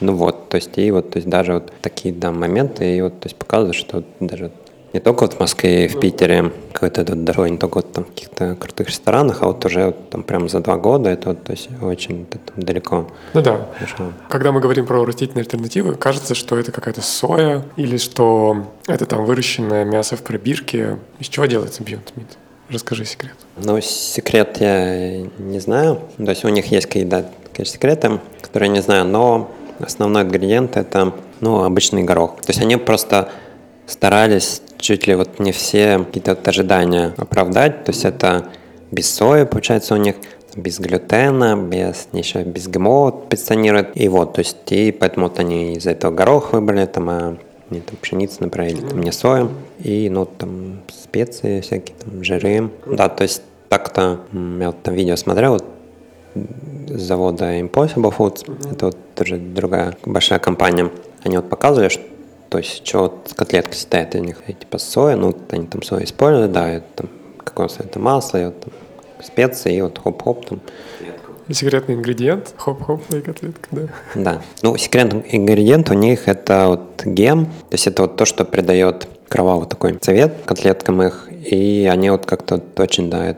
Ну 0.00 0.14
вот, 0.14 0.48
то 0.48 0.56
есть 0.56 0.78
и 0.78 0.90
вот, 0.90 1.10
то 1.10 1.18
есть 1.18 1.28
даже 1.28 1.54
вот 1.54 1.72
такие, 1.82 2.14
да, 2.14 2.32
моменты, 2.32 2.96
и 2.96 3.02
вот, 3.02 3.20
то 3.20 3.26
есть 3.26 3.36
показывают, 3.36 3.76
что 3.76 4.02
даже 4.18 4.50
не 4.92 4.98
только 4.98 5.20
вот 5.22 5.34
в 5.34 5.40
Москве 5.40 5.84
и 5.84 5.88
в 5.88 6.00
Питере 6.00 6.52
какой-то 6.72 7.02
этот 7.02 7.22
дорогой, 7.22 7.50
не 7.50 7.58
только 7.58 7.76
вот 7.76 7.92
там 7.92 8.04
в 8.04 8.08
каких-то 8.08 8.56
крутых 8.56 8.88
ресторанах, 8.88 9.42
а 9.42 9.46
вот 9.46 9.64
уже 9.64 9.86
вот 9.86 10.10
там 10.10 10.22
прям 10.22 10.48
за 10.48 10.60
два 10.60 10.76
года 10.76 11.10
это 11.10 11.28
вот, 11.28 11.44
то 11.44 11.52
есть 11.52 11.68
очень 11.80 12.26
это, 12.28 12.38
там, 12.38 12.64
далеко. 12.64 13.06
Ну 13.34 13.42
да. 13.42 13.68
Пришло. 13.78 14.06
Когда 14.28 14.52
мы 14.52 14.60
говорим 14.60 14.86
про 14.86 15.04
растительные 15.04 15.42
альтернативы, 15.42 15.94
кажется, 15.94 16.34
что 16.34 16.58
это 16.58 16.72
какая-то 16.72 17.02
соя 17.02 17.64
или 17.76 17.98
что 17.98 18.66
это 18.86 19.06
там 19.06 19.26
выращенное 19.26 19.84
мясо 19.84 20.16
в 20.16 20.22
пробирке. 20.22 20.98
Из 21.20 21.28
чего 21.28 21.46
делается 21.46 21.82
Beyond 21.82 22.12
Meat? 22.16 22.26
Расскажи 22.68 23.04
секрет. 23.04 23.34
Ну, 23.56 23.80
секрет 23.80 24.56
я 24.60 25.22
не 25.38 25.60
знаю. 25.60 26.00
То 26.16 26.30
есть 26.30 26.44
у 26.44 26.48
них 26.48 26.66
есть 26.66 26.86
какие-то, 26.86 27.28
конечно, 27.52 27.74
секреты, 27.74 28.20
которые 28.40 28.68
я 28.68 28.74
не 28.74 28.82
знаю, 28.82 29.04
но 29.06 29.50
основной 29.78 30.22
ингредиент 30.22 30.76
это, 30.76 31.12
ну, 31.40 31.64
обычный 31.64 32.02
горох. 32.02 32.36
То 32.42 32.50
есть 32.50 32.60
они 32.60 32.76
просто 32.76 33.30
старались 33.86 34.62
чуть 34.78 35.06
ли 35.06 35.14
вот 35.14 35.38
не 35.38 35.52
все 35.52 35.98
какие-то 35.98 36.34
вот 36.34 36.46
ожидания 36.46 37.12
оправдать. 37.16 37.84
То 37.84 37.92
есть 37.92 38.04
это 38.04 38.46
без 38.90 39.12
сои, 39.12 39.44
получается, 39.44 39.94
у 39.94 39.98
них 39.98 40.16
без 40.56 40.78
глютена, 40.78 41.56
без 41.56 42.08
еще 42.12 42.42
без 42.42 42.68
ГМО 42.68 43.10
позиционируют. 43.10 43.90
И 43.94 44.08
вот, 44.08 44.34
то 44.34 44.40
есть, 44.40 44.56
и 44.70 44.92
поэтому 44.92 45.28
вот 45.28 45.38
они 45.38 45.74
из 45.74 45.86
этого 45.86 46.12
горох 46.12 46.52
выбрали, 46.52 46.86
там, 46.86 47.10
а 47.10 47.36
не 47.70 47.80
там 47.80 47.96
пшеницу, 48.00 48.36
например, 48.40 48.72
или 48.72 48.80
там 48.80 49.00
не 49.00 49.12
соя. 49.12 49.48
И, 49.78 50.08
ну, 50.10 50.26
там, 50.26 50.80
специи 50.88 51.60
всякие, 51.60 51.96
там, 51.96 52.24
жиры. 52.24 52.70
Да, 52.86 53.08
то 53.08 53.22
есть, 53.22 53.42
так-то, 53.68 54.20
я 54.32 54.66
вот 54.66 54.82
там 54.82 54.94
видео 54.94 55.16
смотрел, 55.16 55.52
вот, 55.52 55.64
с 56.88 57.00
завода 57.00 57.58
Impossible 57.58 58.14
Foods, 58.16 58.44
mm-hmm. 58.44 58.72
это 58.72 58.86
вот 58.86 58.96
тоже 59.14 59.36
другая 59.36 59.96
большая 60.04 60.38
компания, 60.38 60.90
они 61.24 61.36
вот 61.36 61.48
показывали, 61.48 61.88
что 61.88 62.02
то 62.50 62.58
есть, 62.58 62.84
что 62.84 63.02
вот 63.02 63.32
котлетка 63.36 63.74
состоит 63.74 64.14
у 64.16 64.18
них, 64.18 64.42
типа 64.44 64.78
соя, 64.78 65.14
ну, 65.14 65.34
они 65.50 65.66
там 65.68 65.82
соя 65.82 66.02
используют, 66.02 66.50
да, 66.50 66.68
это 66.68 66.86
там 66.96 67.08
какое-то 67.38 67.84
это 67.84 68.00
масло, 68.00 68.42
и 68.42 68.44
вот 68.46 68.60
там 68.60 68.72
специи, 69.22 69.76
и 69.76 69.80
вот 69.80 69.98
хоп-хоп 69.98 70.46
там. 70.46 70.60
Секретный 71.48 71.94
ингредиент, 71.94 72.52
хоп-хоп 72.56 73.02
и 73.14 73.20
котлетка, 73.20 73.68
да? 73.70 73.82
Да. 74.16 74.42
Ну, 74.62 74.76
секретный 74.76 75.24
ингредиент 75.30 75.90
у 75.90 75.94
них 75.94 76.26
это 76.26 76.66
вот 76.66 77.04
гем, 77.04 77.46
то 77.46 77.74
есть 77.74 77.86
это 77.86 78.02
вот 78.02 78.16
то, 78.16 78.24
что 78.24 78.44
придает 78.44 79.06
кровавый 79.28 79.68
такой 79.68 79.94
цвет 79.98 80.34
котлеткам 80.44 81.02
их, 81.02 81.28
и 81.30 81.88
они 81.90 82.10
вот 82.10 82.26
как-то 82.26 82.56
вот 82.56 82.80
очень, 82.80 83.10
да, 83.10 83.36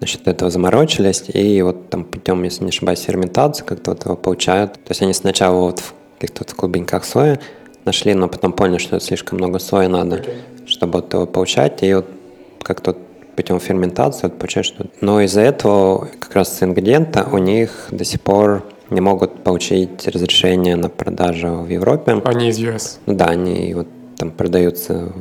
насчет 0.00 0.26
этого 0.26 0.50
заморочились, 0.50 1.24
и 1.28 1.62
вот 1.62 1.90
там 1.90 2.04
путем, 2.04 2.42
если 2.42 2.64
не 2.64 2.70
ошибаюсь, 2.70 3.00
ферментации 3.00 3.64
как-то 3.64 3.92
вот 3.92 4.04
его 4.04 4.16
получают. 4.16 4.74
То 4.74 4.90
есть 4.90 5.02
они 5.02 5.12
сначала 5.12 5.60
вот 5.60 5.80
в 5.80 5.94
каких-то 6.18 6.44
вот 6.44 6.54
клубеньках 6.54 7.04
соя 7.04 7.40
нашли, 7.84 8.14
но 8.14 8.28
потом 8.28 8.52
поняли, 8.52 8.78
что 8.78 8.98
слишком 9.00 9.38
много 9.38 9.58
сои 9.58 9.86
надо, 9.86 10.16
okay. 10.16 10.34
чтобы 10.66 11.00
вот 11.00 11.12
его 11.12 11.26
получать, 11.26 11.82
и 11.82 11.94
вот 11.94 12.06
как-то 12.62 12.96
путем 13.36 13.60
ферментации 13.60 14.24
вот 14.24 14.38
получаешь 14.38 14.66
что 14.66 14.86
Но 15.00 15.20
из-за 15.22 15.40
этого 15.40 16.08
как 16.18 16.34
раз 16.34 16.62
ингредиента 16.62 17.26
у 17.30 17.38
них 17.38 17.88
до 17.90 18.04
сих 18.04 18.20
пор 18.20 18.64
не 18.90 19.00
могут 19.00 19.42
получить 19.44 20.06
разрешение 20.08 20.76
на 20.76 20.88
продажу 20.88 21.48
в 21.48 21.68
Европе. 21.68 22.20
Они 22.24 22.48
из 22.48 22.58
US? 22.58 22.98
Ну 23.06 23.14
да, 23.14 23.26
они 23.26 23.72
вот 23.74 23.86
там 24.16 24.30
продаются 24.30 25.12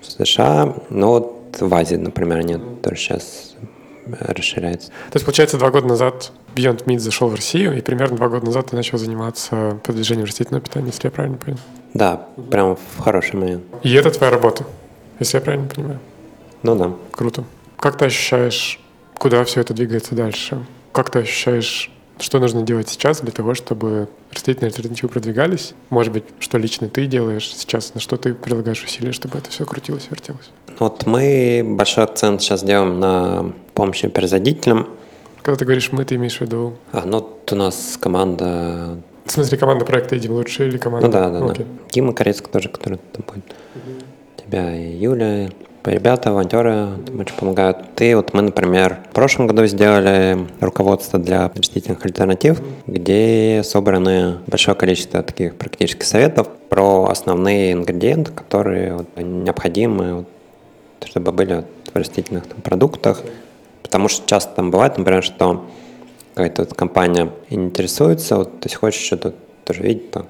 в 0.00 0.10
США, 0.10 0.74
но 0.90 1.10
вот 1.10 1.56
в 1.60 1.74
Азии, 1.74 1.96
например, 1.96 2.38
они 2.38 2.58
тоже 2.82 2.96
сейчас 2.96 3.54
расширяется. 4.20 4.88
То 4.88 5.14
есть, 5.14 5.24
получается, 5.24 5.58
два 5.58 5.70
года 5.70 5.86
назад 5.86 6.32
Beyond 6.54 6.84
Meat 6.84 6.98
зашел 6.98 7.28
в 7.28 7.34
Россию, 7.34 7.76
и 7.76 7.80
примерно 7.80 8.16
два 8.16 8.28
года 8.28 8.46
назад 8.46 8.70
ты 8.70 8.76
начал 8.76 8.98
заниматься 8.98 9.80
продвижением 9.84 10.26
растительного 10.26 10.62
питания, 10.64 10.88
если 10.88 11.06
я 11.06 11.10
правильно 11.10 11.38
понял? 11.38 11.58
Да, 11.94 12.26
прям 12.50 12.76
в 12.76 12.98
хороший 13.00 13.36
момент. 13.36 13.64
И 13.82 13.92
это 13.94 14.10
твоя 14.10 14.32
работа, 14.32 14.64
если 15.18 15.38
я 15.38 15.40
правильно 15.40 15.68
понимаю? 15.68 15.98
Ну 16.62 16.74
да. 16.76 16.92
Круто. 17.12 17.44
Как 17.78 17.96
ты 17.96 18.06
ощущаешь, 18.06 18.80
куда 19.14 19.44
все 19.44 19.60
это 19.60 19.74
двигается 19.74 20.14
дальше? 20.14 20.64
Как 20.92 21.10
ты 21.10 21.20
ощущаешь, 21.20 21.90
что 22.18 22.38
нужно 22.38 22.62
делать 22.62 22.88
сейчас 22.88 23.20
для 23.20 23.32
того, 23.32 23.54
чтобы 23.54 24.08
растительные 24.32 24.68
альтернативы 24.68 25.08
продвигались? 25.08 25.74
Может 25.90 26.12
быть, 26.12 26.24
что 26.40 26.58
лично 26.58 26.88
ты 26.88 27.06
делаешь 27.06 27.48
сейчас, 27.54 27.94
на 27.94 28.00
что 28.00 28.16
ты 28.16 28.34
прилагаешь 28.34 28.82
усилия, 28.82 29.12
чтобы 29.12 29.38
это 29.38 29.50
все 29.50 29.64
крутилось, 29.64 30.08
вертелось? 30.10 30.50
Вот 30.78 31.06
мы 31.06 31.62
большой 31.64 32.04
акцент 32.04 32.42
сейчас 32.42 32.62
делаем 32.62 33.00
на 33.00 33.52
помощи 33.74 34.08
производителям. 34.08 34.88
Когда 35.42 35.58
ты 35.58 35.64
говоришь 35.64 35.92
«мы», 35.92 36.04
ты 36.04 36.16
имеешь 36.16 36.38
в 36.38 36.40
виду? 36.42 36.74
А, 36.92 37.04
ну, 37.04 37.20
вот 37.20 37.50
у 37.52 37.56
нас 37.56 37.96
команда... 38.00 38.98
В 39.24 39.30
смысле, 39.30 39.58
команда 39.58 39.84
проекта 39.84 40.16
«Идем 40.18 40.32
лучше» 40.32 40.68
или 40.68 40.78
команда? 40.78 41.06
Ну 41.06 41.12
да, 41.12 41.30
да, 41.30 41.38
okay. 41.38 41.58
да. 41.58 41.64
Дима 41.90 42.12
Корецк 42.12 42.48
тоже, 42.48 42.68
который 42.68 42.98
там 43.12 43.24
будет. 43.26 43.44
Uh-huh. 43.46 44.04
Тебя 44.44 44.76
и 44.76 44.96
Юля, 44.96 45.50
ребята, 45.84 46.30
волонтеры 46.30 46.88
очень 47.18 47.36
помогают. 47.36 47.78
Ты, 47.94 48.16
вот 48.16 48.34
мы, 48.34 48.42
например, 48.42 48.98
в 49.10 49.14
прошлом 49.14 49.46
году 49.46 49.66
сделали 49.66 50.46
руководство 50.60 51.18
для 51.18 51.48
растительных 51.48 52.04
альтернатив, 52.04 52.60
где 52.86 53.62
собраны 53.64 54.38
большое 54.46 54.76
количество 54.76 55.22
таких 55.22 55.56
практических 55.56 56.04
советов 56.04 56.48
про 56.68 57.06
основные 57.10 57.72
ингредиенты, 57.72 58.32
которые 58.32 58.94
вот, 58.94 59.08
необходимы, 59.16 60.14
вот, 60.14 60.28
чтобы 61.04 61.32
были 61.32 61.54
вот, 61.54 61.66
в 61.92 61.96
растительных 61.96 62.46
там, 62.46 62.60
продуктах. 62.60 63.22
Потому 63.82 64.08
что 64.08 64.26
часто 64.26 64.54
там 64.54 64.70
бывает, 64.70 64.98
например, 64.98 65.22
что 65.22 65.64
какая-то 66.34 66.62
вот 66.62 66.74
компания 66.74 67.30
интересуется, 67.50 68.36
вот, 68.36 68.60
то 68.60 68.66
есть 68.66 68.76
хочешь 68.76 69.02
что-то 69.02 69.34
тоже 69.64 69.82
видеть, 69.82 70.10
там, 70.10 70.26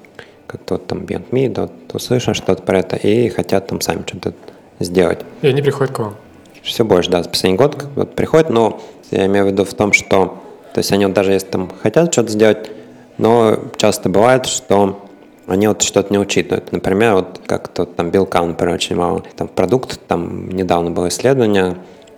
как-то 0.47 0.75
вот 0.75 0.87
там 0.87 0.99
Beyond 0.99 1.29
Meat, 1.31 1.61
вот, 1.61 1.71
услышишь 1.93 2.37
что-то 2.37 2.63
про 2.63 2.79
это, 2.79 2.95
и 2.95 3.29
хотят 3.29 3.67
там 3.67 3.81
сами 3.81 4.03
что-то 4.07 4.33
сделать. 4.79 5.19
И 5.41 5.47
они 5.47 5.61
приходят 5.61 5.93
к 5.93 5.99
вам? 5.99 6.15
Все 6.63 6.83
больше, 6.83 7.09
да, 7.09 7.23
за 7.23 7.29
последний 7.29 7.57
год 7.57 7.85
вот, 7.95 8.15
приходят, 8.15 8.49
но 8.49 8.81
я 9.11 9.25
имею 9.25 9.45
в 9.45 9.47
виду 9.49 9.63
в 9.65 9.73
том, 9.73 9.93
что, 9.93 10.41
то 10.73 10.79
есть 10.79 10.91
они 10.91 11.05
вот 11.05 11.13
даже 11.13 11.31
если 11.31 11.47
там 11.47 11.71
хотят 11.81 12.11
что-то 12.13 12.31
сделать, 12.31 12.71
но 13.17 13.57
часто 13.77 14.09
бывает, 14.09 14.45
что 14.45 15.05
они 15.47 15.67
вот 15.67 15.81
что-то 15.81 16.13
не 16.13 16.19
учитывают. 16.19 16.71
Например, 16.71 17.15
вот 17.15 17.41
как 17.45 17.67
то 17.69 17.85
там 17.85 18.11
белка, 18.11 18.41
например, 18.41 18.75
очень 18.75 18.95
мало. 18.95 19.23
Там 19.35 19.47
продукт, 19.47 19.99
там 20.07 20.49
недавно 20.49 20.91
было 20.91 21.07
исследование, 21.07 21.75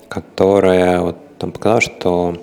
которое 0.09 0.99
вот 0.99 1.17
там 1.37 1.51
показало, 1.51 1.81
что 1.81 2.35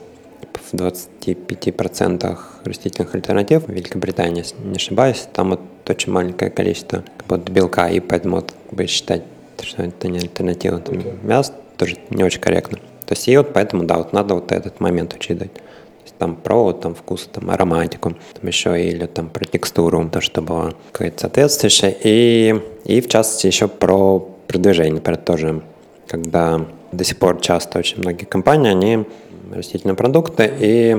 в 0.70 0.74
25% 0.74 2.38
растительных 2.64 3.14
альтернатив 3.14 3.66
в 3.66 3.70
Великобритании, 3.70 4.38
если 4.38 4.56
не 4.62 4.76
ошибаюсь, 4.76 5.28
там 5.32 5.50
вот 5.50 5.60
очень 5.86 6.12
маленькое 6.12 6.50
количество 6.50 7.04
вот 7.28 7.48
белка, 7.50 7.88
и 7.88 8.00
поэтому 8.00 8.36
вот, 8.36 8.52
как 8.66 8.74
бы 8.74 8.86
считать 8.86 9.22
что 9.64 9.82
это 9.82 10.08
не 10.08 10.18
альтернатива 10.18 10.78
там, 10.78 10.96
okay. 10.96 11.26
мясо, 11.26 11.52
тоже 11.76 11.96
не 12.10 12.24
очень 12.24 12.40
корректно. 12.40 12.78
То 13.06 13.14
есть 13.14 13.26
и 13.28 13.36
вот 13.36 13.52
поэтому, 13.52 13.84
да, 13.84 13.98
вот 13.98 14.12
надо 14.12 14.34
вот 14.34 14.52
этот 14.52 14.80
момент 14.80 15.14
учитывать. 15.14 15.54
То 15.54 16.04
есть 16.04 16.16
там 16.18 16.36
про 16.36 16.62
вот, 16.64 16.80
там 16.82 16.94
вкус, 16.94 17.28
там 17.32 17.50
ароматику, 17.50 18.10
там 18.10 18.46
еще 18.46 18.82
или 18.82 19.06
там 19.06 19.30
про 19.30 19.44
текстуру, 19.44 20.08
то, 20.12 20.20
что 20.20 20.42
было 20.42 20.74
какое-то 20.92 21.20
соответствующее. 21.20 21.96
И, 22.04 22.60
и 22.84 23.00
в 23.00 23.08
частности 23.08 23.46
еще 23.46 23.68
про 23.68 24.18
продвижение, 24.46 24.94
например, 24.94 25.20
тоже, 25.20 25.62
когда 26.06 26.66
до 26.92 27.04
сих 27.04 27.18
пор 27.18 27.40
часто 27.40 27.78
очень 27.78 27.98
многие 27.98 28.24
компании, 28.24 28.70
они 28.70 29.06
растительные 29.54 29.94
продукты, 29.94 30.50
и 30.58 30.94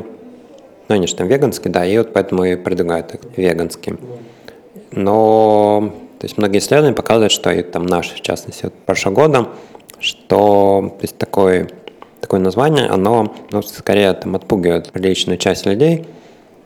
ну, 0.88 0.96
они 0.96 1.06
же 1.06 1.16
там 1.16 1.28
веганские, 1.28 1.72
да, 1.72 1.86
и 1.86 1.98
вот 1.98 2.14
поэтому 2.14 2.44
и 2.44 2.56
продвигают 2.56 3.14
их 3.14 3.22
веганские. 3.38 3.98
Но 4.92 5.94
то 6.20 6.26
есть 6.26 6.38
многие 6.38 6.58
исследования 6.58 6.94
показывают, 6.94 7.32
что 7.32 7.50
и 7.50 7.64
там 7.64 7.86
наши, 7.86 8.14
в 8.16 8.22
частности, 8.22 8.66
вот 8.66 8.74
прошлого 8.74 9.16
года, 9.16 9.50
что 10.00 10.96
то 10.98 11.02
есть 11.02 11.18
такое, 11.18 11.70
такое 12.20 12.42
название, 12.42 12.88
оно 12.88 13.34
ну, 13.52 13.62
скорее 13.62 14.12
там 14.14 14.36
отпугивает 14.36 14.92
приличную 14.92 15.38
часть 15.38 15.66
людей, 15.66 16.06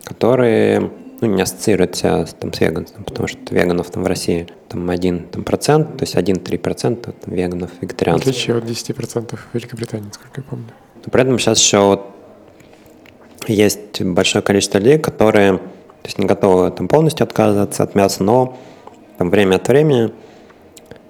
которые 0.03 0.91
ну, 1.21 1.27
не 1.27 1.43
ассоциируют 1.43 1.95
себя 1.95 2.25
там, 2.25 2.51
с 2.51 2.59
веганством, 2.59 3.03
потому 3.03 3.27
что 3.27 3.37
веганов 3.51 3.91
там 3.91 4.03
в 4.03 4.07
России 4.07 4.47
там 4.69 4.89
один 4.89 5.27
там, 5.27 5.43
процент, 5.43 5.97
то 5.97 6.03
есть 6.03 6.15
1-3% 6.15 7.01
там, 7.03 7.33
веганов, 7.33 7.69
вегетарианцев. 7.79 8.29
Отличие 8.29 8.57
от 8.57 8.63
10% 8.63 9.37
в 9.37 9.53
Великобритании, 9.53 10.09
сколько 10.11 10.41
я 10.41 10.43
помню. 10.49 10.65
Но 11.05 11.11
при 11.11 11.21
этом 11.21 11.37
сейчас 11.37 11.59
еще 11.59 11.77
вот 11.77 12.07
есть 13.47 14.01
большое 14.01 14.43
количество 14.43 14.79
людей, 14.79 14.97
которые 14.97 15.57
то 15.57 16.07
есть 16.07 16.17
не 16.17 16.25
готовы 16.25 16.71
там, 16.71 16.87
полностью 16.87 17.23
отказываться 17.23 17.83
от 17.83 17.93
мяса, 17.93 18.23
но 18.23 18.57
там 19.17 19.29
время 19.29 19.55
от 19.55 19.67
времени, 19.67 20.11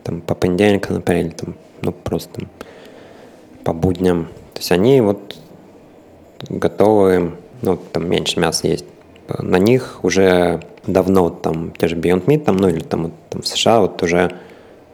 там 0.03 0.21
по 0.21 0.35
понедельникам, 0.35 0.95
например, 0.95 1.25
или 1.25 1.33
там, 1.33 1.55
ну 1.81 1.91
просто 1.91 2.29
там, 2.33 2.49
по 3.63 3.73
будням. 3.73 4.25
То 4.53 4.59
есть 4.59 4.71
они 4.71 5.01
вот 5.01 5.37
готовы, 6.49 7.33
ну 7.61 7.77
там 7.91 8.09
меньше 8.09 8.39
мяса 8.39 8.67
есть. 8.67 8.85
На 9.39 9.57
них 9.57 9.99
уже 10.03 10.61
давно 10.85 11.29
там 11.29 11.71
те 11.71 11.87
же 11.87 11.95
Beyond 11.95 12.25
Meat, 12.25 12.43
там, 12.43 12.57
ну 12.57 12.67
или 12.67 12.81
там, 12.81 13.03
вот, 13.03 13.13
там 13.29 13.41
в 13.41 13.47
США 13.47 13.79
вот 13.79 14.01
уже, 14.03 14.31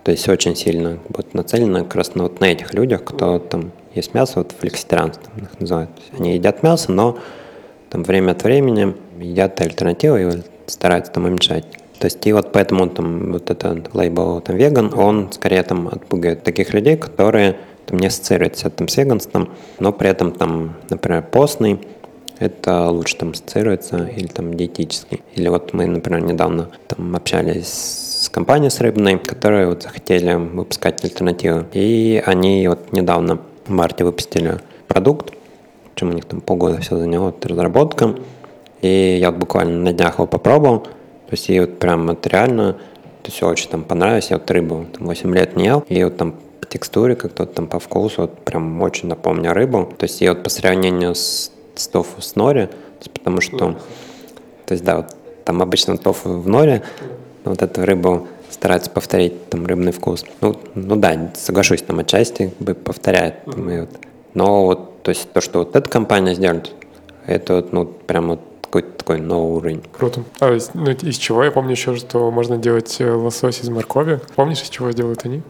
то 0.03 0.11
есть 0.11 0.27
очень 0.29 0.55
сильно 0.55 0.99
вот 1.09 1.33
нацелено 1.33 1.83
как 1.83 1.95
раз 1.95 2.15
на, 2.15 2.23
вот 2.23 2.39
на 2.39 2.45
этих 2.45 2.73
людях, 2.73 3.03
кто 3.03 3.39
там 3.39 3.71
есть 3.95 4.13
мясо, 4.13 4.33
вот 4.39 4.53
флекситарианцы 4.57 5.19
там 5.19 5.43
их 5.43 5.59
называют. 5.59 5.89
Они 6.17 6.35
едят 6.35 6.63
мясо, 6.63 6.91
но 6.91 7.17
там 7.89 8.03
время 8.03 8.31
от 8.31 8.43
времени 8.43 8.95
едят 9.19 9.59
альтернативы, 9.61 10.43
стараются 10.67 11.11
там 11.11 11.25
уменьшать. 11.25 11.65
То 11.99 12.05
есть 12.05 12.25
и 12.25 12.33
вот 12.33 12.51
поэтому 12.53 12.89
там 12.89 13.33
вот 13.33 13.51
этот 13.51 13.93
лейбл 13.93 14.41
там 14.41 14.55
веган, 14.55 14.93
он 14.95 15.31
скорее 15.31 15.63
там 15.63 15.89
отпугивает 15.89 16.43
таких 16.43 16.73
людей, 16.73 16.95
которые 16.95 17.57
там 17.85 17.99
не 17.99 18.07
ассоциируются 18.07 18.69
там 18.69 18.87
с 18.87 18.95
веганством, 18.97 19.49
но 19.79 19.91
при 19.91 20.09
этом 20.09 20.31
там, 20.31 20.75
например, 20.89 21.23
постный, 21.23 21.79
это 22.39 22.89
лучше 22.89 23.17
там 23.17 23.31
ассоциируется, 23.31 24.09
или 24.15 24.27
там 24.27 24.53
диетический. 24.53 25.21
Или 25.35 25.49
вот 25.49 25.73
мы, 25.73 25.87
например, 25.87 26.21
недавно 26.21 26.69
там 26.87 27.15
общались 27.15 27.67
с 28.21 28.29
компанией 28.29 28.69
с 28.69 28.79
рыбной, 28.79 29.19
которые 29.19 29.67
вот 29.67 29.83
захотели 29.83 30.33
выпускать 30.35 31.03
альтернативы. 31.03 31.65
И 31.73 32.23
они 32.25 32.65
вот 32.69 32.93
недавно 32.93 33.39
в 33.65 33.71
марте 33.71 34.05
выпустили 34.05 34.59
продукт, 34.87 35.33
чем 35.95 36.11
у 36.11 36.13
них 36.13 36.23
там 36.25 36.39
полгода 36.39 36.79
все 36.79 36.97
заняло, 36.97 37.25
вот, 37.25 37.45
разработка. 37.45 38.15
И 38.81 39.17
я 39.19 39.31
вот 39.31 39.39
буквально 39.39 39.77
на 39.77 39.91
днях 39.91 40.15
его 40.15 40.25
попробовал. 40.25 40.87
То 41.29 41.35
есть 41.35 41.49
и 41.49 41.59
вот 41.59 41.79
прям 41.79 42.07
вот 42.07 42.25
реально, 42.27 42.73
то 42.73 43.25
есть 43.25 43.43
очень 43.43 43.69
там 43.69 43.83
понравилось. 43.83 44.31
Я 44.31 44.37
вот 44.37 44.49
рыбу 44.49 44.87
там 44.97 45.07
8 45.07 45.35
лет 45.35 45.55
не 45.55 45.65
ел, 45.65 45.85
и 45.87 46.03
вот 46.03 46.17
там 46.17 46.35
по 46.59 46.67
текстуре, 46.67 47.15
как-то 47.15 47.43
вот 47.43 47.53
там 47.53 47.67
по 47.67 47.79
вкусу, 47.79 48.23
вот 48.23 48.39
прям 48.43 48.81
очень 48.81 49.07
напомню 49.07 49.53
рыбу. 49.53 49.93
То 49.97 50.05
есть 50.05 50.21
и 50.21 50.27
вот 50.27 50.43
по 50.43 50.49
сравнению 50.49 51.15
с 51.15 51.51
с 51.79 51.87
тофу 51.87 52.21
с 52.21 52.35
нори, 52.35 52.67
то 52.67 52.75
есть, 52.99 53.11
потому 53.11 53.41
что, 53.41 53.75
то 54.65 54.73
есть, 54.73 54.83
да, 54.83 54.97
вот, 54.97 55.15
там 55.45 55.61
обычно 55.61 55.97
тофу 55.97 56.29
в 56.39 56.47
норе, 56.47 56.83
вот 57.45 57.61
эту 57.61 57.85
рыбу 57.85 58.27
стараются 58.49 58.89
повторить 58.89 59.49
там 59.49 59.65
рыбный 59.65 59.91
вкус. 59.91 60.25
Ну, 60.41 60.59
ну 60.75 60.95
да, 60.95 61.31
соглашусь, 61.35 61.81
там 61.81 61.99
отчасти 61.99 62.53
как 62.57 62.67
бы 62.67 62.73
повторяет. 62.73 63.45
Там, 63.45 63.69
и 63.69 63.79
вот. 63.81 63.89
Но 64.33 64.65
вот, 64.65 65.03
то 65.03 65.09
есть 65.09 65.31
то, 65.31 65.41
что 65.41 65.59
вот 65.59 65.75
эта 65.75 65.89
компания 65.89 66.35
сделает, 66.35 66.71
это 67.25 67.55
вот, 67.55 67.71
ну, 67.73 67.85
прям 67.85 68.29
вот 68.29 68.41
какой-то 68.69 68.91
такой 68.97 69.19
новый 69.19 69.57
уровень. 69.57 69.83
Круто. 69.97 70.23
А 70.39 70.53
из, 70.53 70.71
ну, 70.73 70.89
из 70.91 71.17
чего? 71.17 71.43
Я 71.43 71.51
помню 71.51 71.71
еще, 71.71 71.95
что 71.95 72.29
можно 72.31 72.57
делать 72.57 72.97
э, 72.99 73.11
лосось 73.11 73.61
из 73.61 73.69
моркови. 73.69 74.19
Помнишь, 74.35 74.61
из 74.61 74.69
чего 74.69 74.91
делают 74.91 75.25
они? 75.25 75.41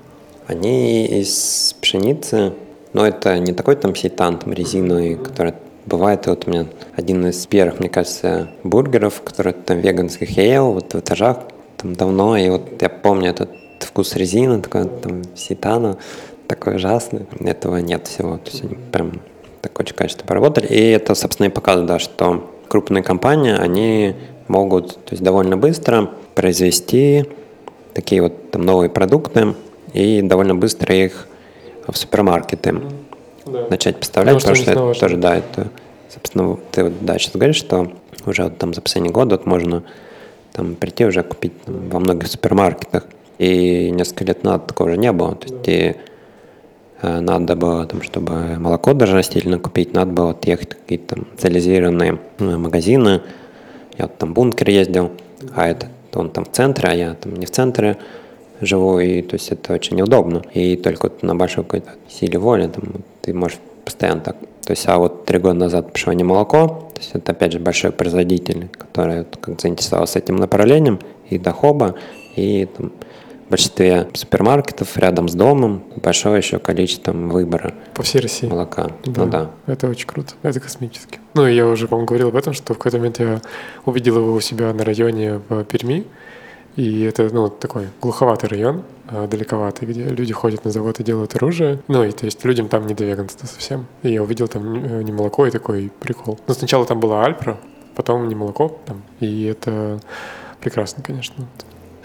Они 0.47 1.05
из 1.05 1.75
пшеницы, 1.82 2.53
но 2.93 3.05
это 3.05 3.38
не 3.38 3.53
такой 3.53 3.75
там 3.75 3.95
сейтан, 3.95 4.39
там 4.39 4.53
резиновый, 4.53 5.15
который 5.15 5.53
Бывает 5.89 6.27
вот 6.27 6.45
у 6.45 6.51
меня 6.51 6.67
один 6.95 7.25
из 7.25 7.47
первых, 7.47 7.79
мне 7.79 7.89
кажется, 7.89 8.51
бургеров, 8.63 9.23
который 9.23 9.53
там 9.53 9.79
веганских 9.79 10.38
я 10.38 10.43
ел, 10.43 10.73
вот 10.73 10.93
в 10.93 10.99
этажах 10.99 11.39
там 11.77 11.95
давно, 11.95 12.38
и 12.38 12.47
вот 12.49 12.79
я 12.79 12.89
помню 12.89 13.32
этот 13.32 13.49
вкус 13.79 14.15
резины, 14.15 14.62
такой 14.62 14.86
там 14.86 15.23
ситана, 15.36 15.97
такой 16.47 16.75
ужасный. 16.75 17.25
Этого 17.39 17.77
нет 17.77 18.08
всего. 18.08 18.38
То 18.38 18.51
есть 18.51 18.63
они 18.63 18.75
прям 18.75 19.21
так 19.62 19.79
очень 19.79 19.95
качественно 19.95 20.27
поработали. 20.27 20.67
И 20.67 20.91
это, 20.91 21.15
собственно, 21.15 21.47
и 21.47 21.49
показывает, 21.49 21.88
да, 21.88 21.97
что 21.97 22.47
крупные 22.69 23.03
компании, 23.03 23.51
они 23.51 24.15
могут 24.47 24.95
то 24.95 25.12
есть 25.12 25.23
довольно 25.23 25.58
быстро 25.58 26.10
произвести 26.36 27.25
такие 27.93 28.21
вот 28.21 28.51
там 28.51 28.62
новые 28.62 28.89
продукты 28.89 29.55
и 29.93 30.21
довольно 30.21 30.55
быстро 30.55 30.95
их 30.95 31.27
в 31.88 31.97
супермаркеты 31.97 32.82
да. 33.45 33.67
начать 33.69 33.97
поставлять, 33.97 34.36
потому, 34.36 34.55
потому 34.55 34.55
что, 34.55 34.63
что 34.63 34.71
это 34.71 34.99
тоже, 34.99 35.17
да, 35.17 35.38
это, 35.38 35.67
собственно, 36.10 36.58
ты 36.71 36.84
вот, 36.86 36.93
да, 37.01 37.17
сейчас 37.17 37.34
говоришь, 37.34 37.58
что 37.58 37.91
уже 38.25 38.43
вот, 38.43 38.58
там 38.58 38.73
за 38.73 38.82
последний 38.82 39.10
год 39.10 39.32
вот 39.32 39.45
можно 39.45 39.84
там 40.53 40.75
прийти 40.75 41.05
уже 41.05 41.23
купить 41.23 41.53
там, 41.63 41.89
во 41.89 41.99
многих 41.99 42.27
супермаркетах, 42.27 43.05
и 43.38 43.89
несколько 43.91 44.25
лет 44.25 44.43
назад 44.43 44.67
такого 44.67 44.89
уже 44.89 44.97
не 44.97 45.12
было, 45.12 45.36
то 45.36 45.53
есть 45.53 45.67
и, 45.67 45.71
э, 45.71 45.95
надо 47.01 47.55
было, 47.55 47.85
там, 47.85 48.01
чтобы 48.01 48.57
молоко 48.59 48.93
даже 48.93 49.15
растительно 49.15 49.59
купить, 49.59 49.93
надо 49.93 50.12
было 50.12 50.38
ехать 50.43 50.73
в 50.73 50.77
какие-то 50.77 51.15
там 51.15 51.27
специализированные 51.33 52.19
ну, 52.39 52.57
магазины, 52.57 53.21
я 53.97 54.05
вот 54.05 54.17
там 54.17 54.31
в 54.31 54.33
бункер 54.33 54.69
ездил, 54.69 55.12
а 55.55 55.67
этот 55.67 55.89
он 56.15 56.29
там 56.29 56.45
в 56.45 56.51
центре, 56.51 56.89
а 56.89 56.93
я 56.93 57.13
там 57.13 57.35
не 57.35 57.45
в 57.45 57.51
центре, 57.51 57.97
живу, 58.62 58.99
и 58.99 59.21
то 59.21 59.35
есть 59.35 59.51
это 59.51 59.73
очень 59.73 59.97
неудобно. 59.97 60.41
И 60.53 60.75
только 60.75 61.03
вот 61.03 61.23
на 61.23 61.35
большой 61.35 61.63
какой-то 61.63 61.91
силе 62.07 62.39
воли 62.39 62.67
там, 62.67 63.03
ты 63.21 63.33
можешь 63.33 63.59
постоянно 63.85 64.21
так. 64.21 64.38
То 64.65 64.71
есть, 64.71 64.88
а 64.88 64.97
вот 64.97 65.25
три 65.25 65.39
года 65.39 65.55
назад 65.55 65.93
пришло 65.93 66.13
не 66.13 66.23
молоко, 66.23 66.91
то 66.93 66.99
есть 66.99 67.12
это 67.13 67.31
опять 67.31 67.53
же 67.53 67.59
большой 67.59 67.91
производитель, 67.91 68.69
который 68.71 69.19
вот, 69.19 69.38
как 69.41 69.59
заинтересовался 69.59 70.19
этим 70.19 70.35
направлением, 70.35 70.99
и 71.29 71.39
до 71.39 71.51
хоба, 71.51 71.95
и 72.35 72.65
там, 72.65 72.91
в 73.49 73.51
большинстве 73.51 74.07
супермаркетов 74.13 74.95
рядом 74.95 75.27
с 75.27 75.33
домом 75.33 75.83
большое 75.95 76.38
еще 76.38 76.59
количество 76.59 77.13
выбора. 77.13 77.73
По 77.95 78.03
всей 78.03 78.21
России. 78.21 78.45
Молока. 78.45 78.91
Да, 79.05 79.25
ну 79.25 79.31
да. 79.31 79.51
Это 79.65 79.88
очень 79.88 80.05
круто. 80.05 80.35
Это 80.43 80.59
космически. 80.59 81.19
Ну, 81.33 81.47
я 81.47 81.65
уже, 81.65 81.88
по-моему, 81.88 82.05
говорил 82.05 82.27
об 82.27 82.35
этом, 82.35 82.53
что 82.53 82.75
в 82.75 82.77
какой-то 82.77 82.99
момент 82.99 83.19
я 83.19 83.41
увидел 83.85 84.17
его 84.17 84.33
у 84.33 84.39
себя 84.39 84.71
на 84.71 84.85
районе 84.85 85.41
в 85.49 85.63
Перми. 85.63 86.05
И 86.75 87.01
это 87.01 87.27
ну, 87.33 87.49
такой 87.49 87.88
глуховатый 87.99 88.49
район, 88.49 88.83
а, 89.07 89.25
далековатый, 89.25 89.88
где 89.88 90.03
люди 90.03 90.31
ходят 90.31 90.63
на 90.63 90.69
завод 90.69 90.99
и 90.99 91.03
делают 91.03 91.35
оружие. 91.35 91.79
Ну, 91.88 92.03
и 92.03 92.12
то 92.12 92.25
есть 92.25 92.45
людям 92.45 92.67
там 92.67 92.85
не 92.85 92.93
до 92.93 93.03
веганства 93.03 93.47
совсем. 93.47 93.88
И 94.03 94.12
я 94.12 94.21
увидел 94.21 94.47
там 94.47 94.75
э, 94.75 95.01
не 95.01 95.12
молоко 95.12 95.47
и 95.47 95.51
такой 95.51 95.91
прикол. 95.99 96.39
Но 96.47 96.53
сначала 96.53 96.85
там 96.85 96.99
была 96.99 97.25
Альпра, 97.25 97.57
потом 97.95 98.27
не 98.27 98.35
молоко. 98.35 98.79
Там, 98.85 99.01
и 99.19 99.45
это 99.45 99.99
прекрасно, 100.62 101.01
конечно. 101.01 101.47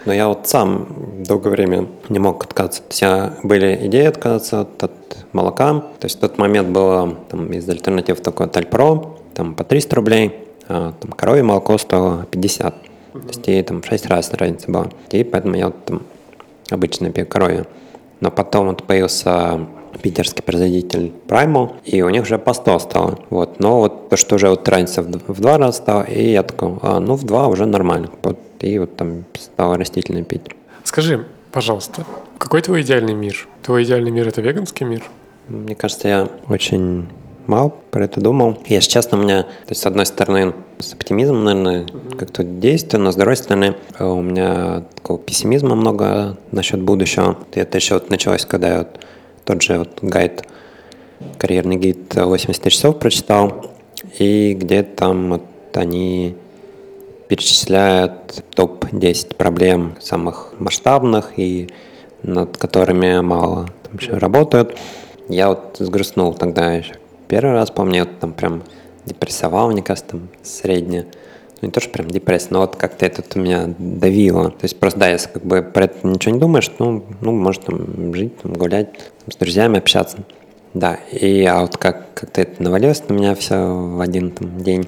Но 0.05 0.13
я 0.13 0.27
вот 0.27 0.47
сам 0.47 0.87
долгое 1.27 1.49
время 1.49 1.87
не 2.09 2.19
мог 2.19 2.43
отказаться. 2.43 2.81
То 2.81 2.87
есть 2.89 3.01
я 3.01 3.33
были 3.43 3.87
идеи 3.87 4.05
отказаться 4.05 4.61
от, 4.61 4.83
от 4.83 4.91
молока. 5.33 5.73
То 5.99 6.05
есть 6.05 6.17
в 6.17 6.19
тот 6.19 6.37
момент 6.37 6.69
было 6.69 7.15
там, 7.29 7.51
из 7.51 7.67
альтернатив 7.67 8.21
такой 8.21 8.47
Тальпро, 8.47 9.17
там 9.33 9.55
по 9.55 9.63
300 9.63 9.95
рублей, 9.95 10.35
а 10.67 10.93
там 10.99 11.11
коровье 11.11 11.43
молоко 11.43 11.77
стоило 11.77 12.25
50. 12.29 12.75
То 13.13 13.19
есть 13.27 13.47
ей 13.47 13.63
там 13.63 13.81
в 13.81 13.85
6 13.85 14.05
раз 14.07 14.31
разница 14.33 14.71
была. 14.71 14.89
И 15.11 15.23
поэтому 15.23 15.55
я 15.55 15.67
вот 15.67 15.85
там 15.85 16.01
обычно 16.69 17.11
пью 17.11 17.25
коровью. 17.25 17.65
Но 18.19 18.31
потом 18.31 18.67
вот 18.67 18.83
появился 18.83 19.65
питерский 20.01 20.43
производитель 20.43 21.13
Primal, 21.27 21.73
и 21.85 22.01
у 22.01 22.09
них 22.09 22.23
уже 22.23 22.37
по 22.37 22.53
100 22.53 22.79
стало. 22.79 23.19
Вот. 23.29 23.59
Но 23.59 23.79
вот 23.79 24.09
то, 24.09 24.17
что 24.17 24.35
уже 24.35 24.49
вот 24.49 24.67
разница 24.67 25.01
в, 25.01 25.09
в 25.27 25.41
два 25.41 25.57
раза 25.57 25.77
стало, 25.77 26.03
и 26.03 26.31
я 26.31 26.43
такой, 26.43 26.77
а, 26.81 26.99
ну 26.99 27.15
в 27.15 27.23
два 27.23 27.47
уже 27.47 27.65
нормально. 27.65 28.09
Вот. 28.23 28.37
И 28.65 28.79
вот 28.79 28.95
там 28.95 29.25
стал 29.35 29.75
растительный 29.75 30.23
пить. 30.23 30.41
Скажи, 30.83 31.27
пожалуйста, 31.51 32.03
какой 32.39 32.63
твой 32.63 32.81
идеальный 32.81 33.13
мир? 33.13 33.47
Твой 33.61 33.83
идеальный 33.83 34.09
мир— 34.09 34.27
это 34.29 34.41
веганский 34.41 34.87
мир? 34.87 35.03
Мне 35.47 35.75
кажется, 35.75 36.07
я 36.07 36.29
очень 36.49 37.07
мало 37.45 37.71
про 37.91 38.05
это 38.05 38.19
думал. 38.19 38.57
Если 38.65 38.89
честно, 38.89 39.19
у 39.19 39.21
меня, 39.21 39.43
то 39.43 39.69
есть, 39.69 39.83
с 39.83 39.85
одной 39.85 40.07
стороны, 40.07 40.55
с 40.79 40.93
оптимизмом, 40.93 41.43
наверное, 41.43 41.85
как-то 42.17 42.43
действие, 42.43 42.99
но 42.99 43.11
с 43.11 43.15
другой 43.15 43.37
стороны, 43.37 43.75
у 43.99 44.21
меня 44.21 44.83
такого 44.95 45.19
пессимизма 45.19 45.75
много 45.75 46.35
насчет 46.51 46.81
будущего. 46.81 47.37
Это 47.53 47.77
еще 47.77 47.93
вот 47.93 48.09
началось, 48.09 48.47
когда 48.47 48.69
я 48.69 48.77
вот 48.79 48.99
тот 49.43 49.61
же 49.61 49.77
вот 49.77 49.99
гайд, 50.01 50.43
карьерный 51.37 51.75
гид 51.75 52.15
80 52.15 52.67
часов 52.71 52.97
прочитал, 52.97 53.71
и 54.17 54.55
где 54.59 54.81
там 54.81 55.29
вот 55.29 55.43
они 55.75 56.35
перечисляют 57.27 58.43
топ-10 58.55 59.35
проблем 59.35 59.95
самых 59.99 60.53
масштабных 60.59 61.37
и 61.37 61.69
над 62.23 62.57
которыми 62.57 63.19
мало 63.21 63.67
там 63.83 63.97
еще 63.97 64.17
работают. 64.17 64.77
Я 65.29 65.49
вот 65.49 65.77
сгрустнул 65.79 66.33
тогда 66.33 66.73
еще 66.73 66.95
Первый 67.27 67.53
раз, 67.53 67.71
помню, 67.71 67.97
я 67.97 68.05
там 68.05 68.33
прям 68.33 68.63
депрессовал, 69.05 69.71
мне 69.71 69.81
кажется, 69.81 70.11
там 70.11 70.29
среднее. 70.43 71.07
Ну, 71.61 71.67
не 71.67 71.71
то, 71.71 71.79
что 71.79 71.89
прям 71.89 72.07
депрессия, 72.09 72.49
но 72.51 72.59
вот 72.59 72.75
как-то 72.75 73.05
это 73.05 73.23
у 73.35 73.39
меня 73.39 73.73
давило. 73.79 74.51
То 74.51 74.63
есть 74.63 74.79
просто, 74.79 74.99
да, 74.99 75.09
если 75.09 75.29
как 75.29 75.43
бы 75.43 75.63
про 75.63 75.85
это 75.85 76.05
ничего 76.07 76.35
не 76.35 76.39
думаешь, 76.39 76.69
ну, 76.79 77.03
ну 77.21 77.31
может 77.31 77.65
там 77.65 78.13
жить, 78.13 78.37
там, 78.41 78.53
гулять, 78.53 78.91
там, 78.93 79.31
с 79.31 79.35
друзьями 79.37 79.79
общаться. 79.79 80.17
Да, 80.73 80.99
и 81.11 81.41
я 81.41 81.61
вот 81.61 81.77
как, 81.77 82.13
как-то 82.13 82.41
это 82.41 82.61
навалилось 82.61 83.07
на 83.07 83.13
меня 83.13 83.33
все 83.35 83.55
в 83.55 84.01
один 84.01 84.31
там, 84.31 84.61
день, 84.61 84.87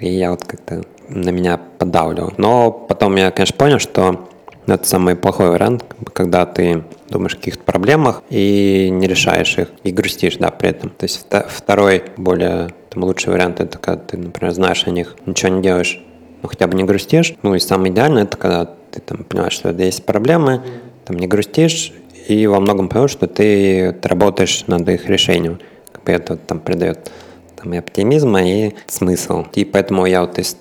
и 0.00 0.10
я 0.10 0.32
вот 0.32 0.44
как-то 0.44 0.82
на 1.10 1.30
меня 1.30 1.60
подавливал. 1.78 2.32
Но 2.36 2.70
потом 2.70 3.16
я, 3.16 3.30
конечно, 3.30 3.56
понял, 3.56 3.78
что 3.78 4.28
это 4.66 4.86
самый 4.86 5.16
плохой 5.16 5.50
вариант, 5.50 5.84
когда 6.12 6.46
ты 6.46 6.84
думаешь 7.08 7.34
о 7.34 7.36
каких-то 7.36 7.62
проблемах 7.64 8.22
и 8.30 8.88
не 8.90 9.06
решаешь 9.06 9.58
их, 9.58 9.68
и 9.82 9.90
грустишь, 9.90 10.36
да, 10.36 10.50
при 10.50 10.70
этом. 10.70 10.90
То 10.90 11.04
есть 11.04 11.26
второй, 11.48 12.04
более 12.16 12.70
там, 12.90 13.04
лучший 13.04 13.32
вариант, 13.32 13.60
это 13.60 13.78
когда 13.78 14.00
ты, 14.00 14.16
например, 14.16 14.54
знаешь 14.54 14.86
о 14.86 14.90
них, 14.90 15.16
ничего 15.26 15.52
не 15.52 15.62
делаешь, 15.62 16.00
но 16.42 16.48
хотя 16.48 16.66
бы 16.66 16.76
не 16.76 16.84
грустишь. 16.84 17.34
Ну 17.42 17.54
и 17.54 17.58
самое 17.58 17.92
идеальное, 17.92 18.24
это 18.24 18.36
когда 18.36 18.66
ты 18.90 19.00
там 19.00 19.24
понимаешь, 19.24 19.52
что 19.52 19.70
есть 19.70 20.04
проблемы, 20.04 20.62
там 21.04 21.18
не 21.18 21.26
грустишь, 21.26 21.92
и 22.28 22.46
во 22.46 22.60
многом 22.60 22.88
понимаешь, 22.88 23.10
что 23.10 23.26
ты, 23.26 23.92
ты 23.92 24.08
работаешь 24.08 24.64
над 24.66 24.88
их 24.88 25.08
решением. 25.08 25.58
Как 25.90 26.04
бы 26.04 26.12
это 26.12 26.36
там 26.36 26.60
придает 26.60 27.10
там, 27.56 27.74
и 27.74 27.78
оптимизма, 27.78 28.42
и 28.42 28.74
смысл. 28.86 29.46
И 29.54 29.64
поэтому 29.64 30.06
я 30.06 30.20
вот 30.20 30.38
из, 30.38 30.56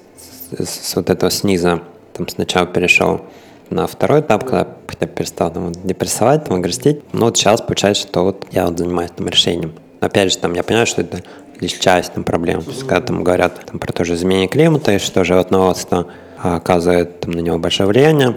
с, 0.58 0.96
вот 0.96 1.10
этого 1.10 1.32
сниза 1.32 1.82
там 2.14 2.28
сначала 2.28 2.66
перешел 2.66 3.22
на 3.70 3.88
второй 3.88 4.22
этап, 4.22 4.44
когда 4.44 4.68
я 5.00 5.08
перестал 5.08 5.52
там, 5.52 5.72
депрессовать, 5.72 6.46
там, 6.46 6.62
грустить. 6.62 7.02
Ну 7.14 7.26
вот 7.26 7.38
сейчас 7.38 7.62
получается, 7.62 8.08
что 8.08 8.24
вот 8.24 8.48
я 8.52 8.66
вот 8.66 8.78
занимаюсь 8.78 9.12
там 9.16 9.28
решением. 9.28 9.74
Опять 10.00 10.32
же, 10.32 10.38
там 10.38 10.54
я 10.54 10.64
понимаю, 10.64 10.88
что 10.88 11.02
это 11.02 11.24
лишь 11.60 11.74
часть 11.74 12.14
там, 12.14 12.24
проблем. 12.24 12.64
То 12.64 12.72
есть, 12.72 12.82
когда 12.82 13.02
там 13.02 13.24
говорят 13.24 13.66
там, 13.66 13.80
про 13.80 13.92
то 13.92 14.04
же 14.04 14.16
изменение 14.16 14.48
климата 14.48 14.94
и 14.94 14.98
что 14.98 15.24
животноводство, 15.24 16.08
оказывает 16.42 17.20
там, 17.20 17.32
на 17.32 17.40
него 17.40 17.58
большое 17.60 17.88
влияние. 17.90 18.36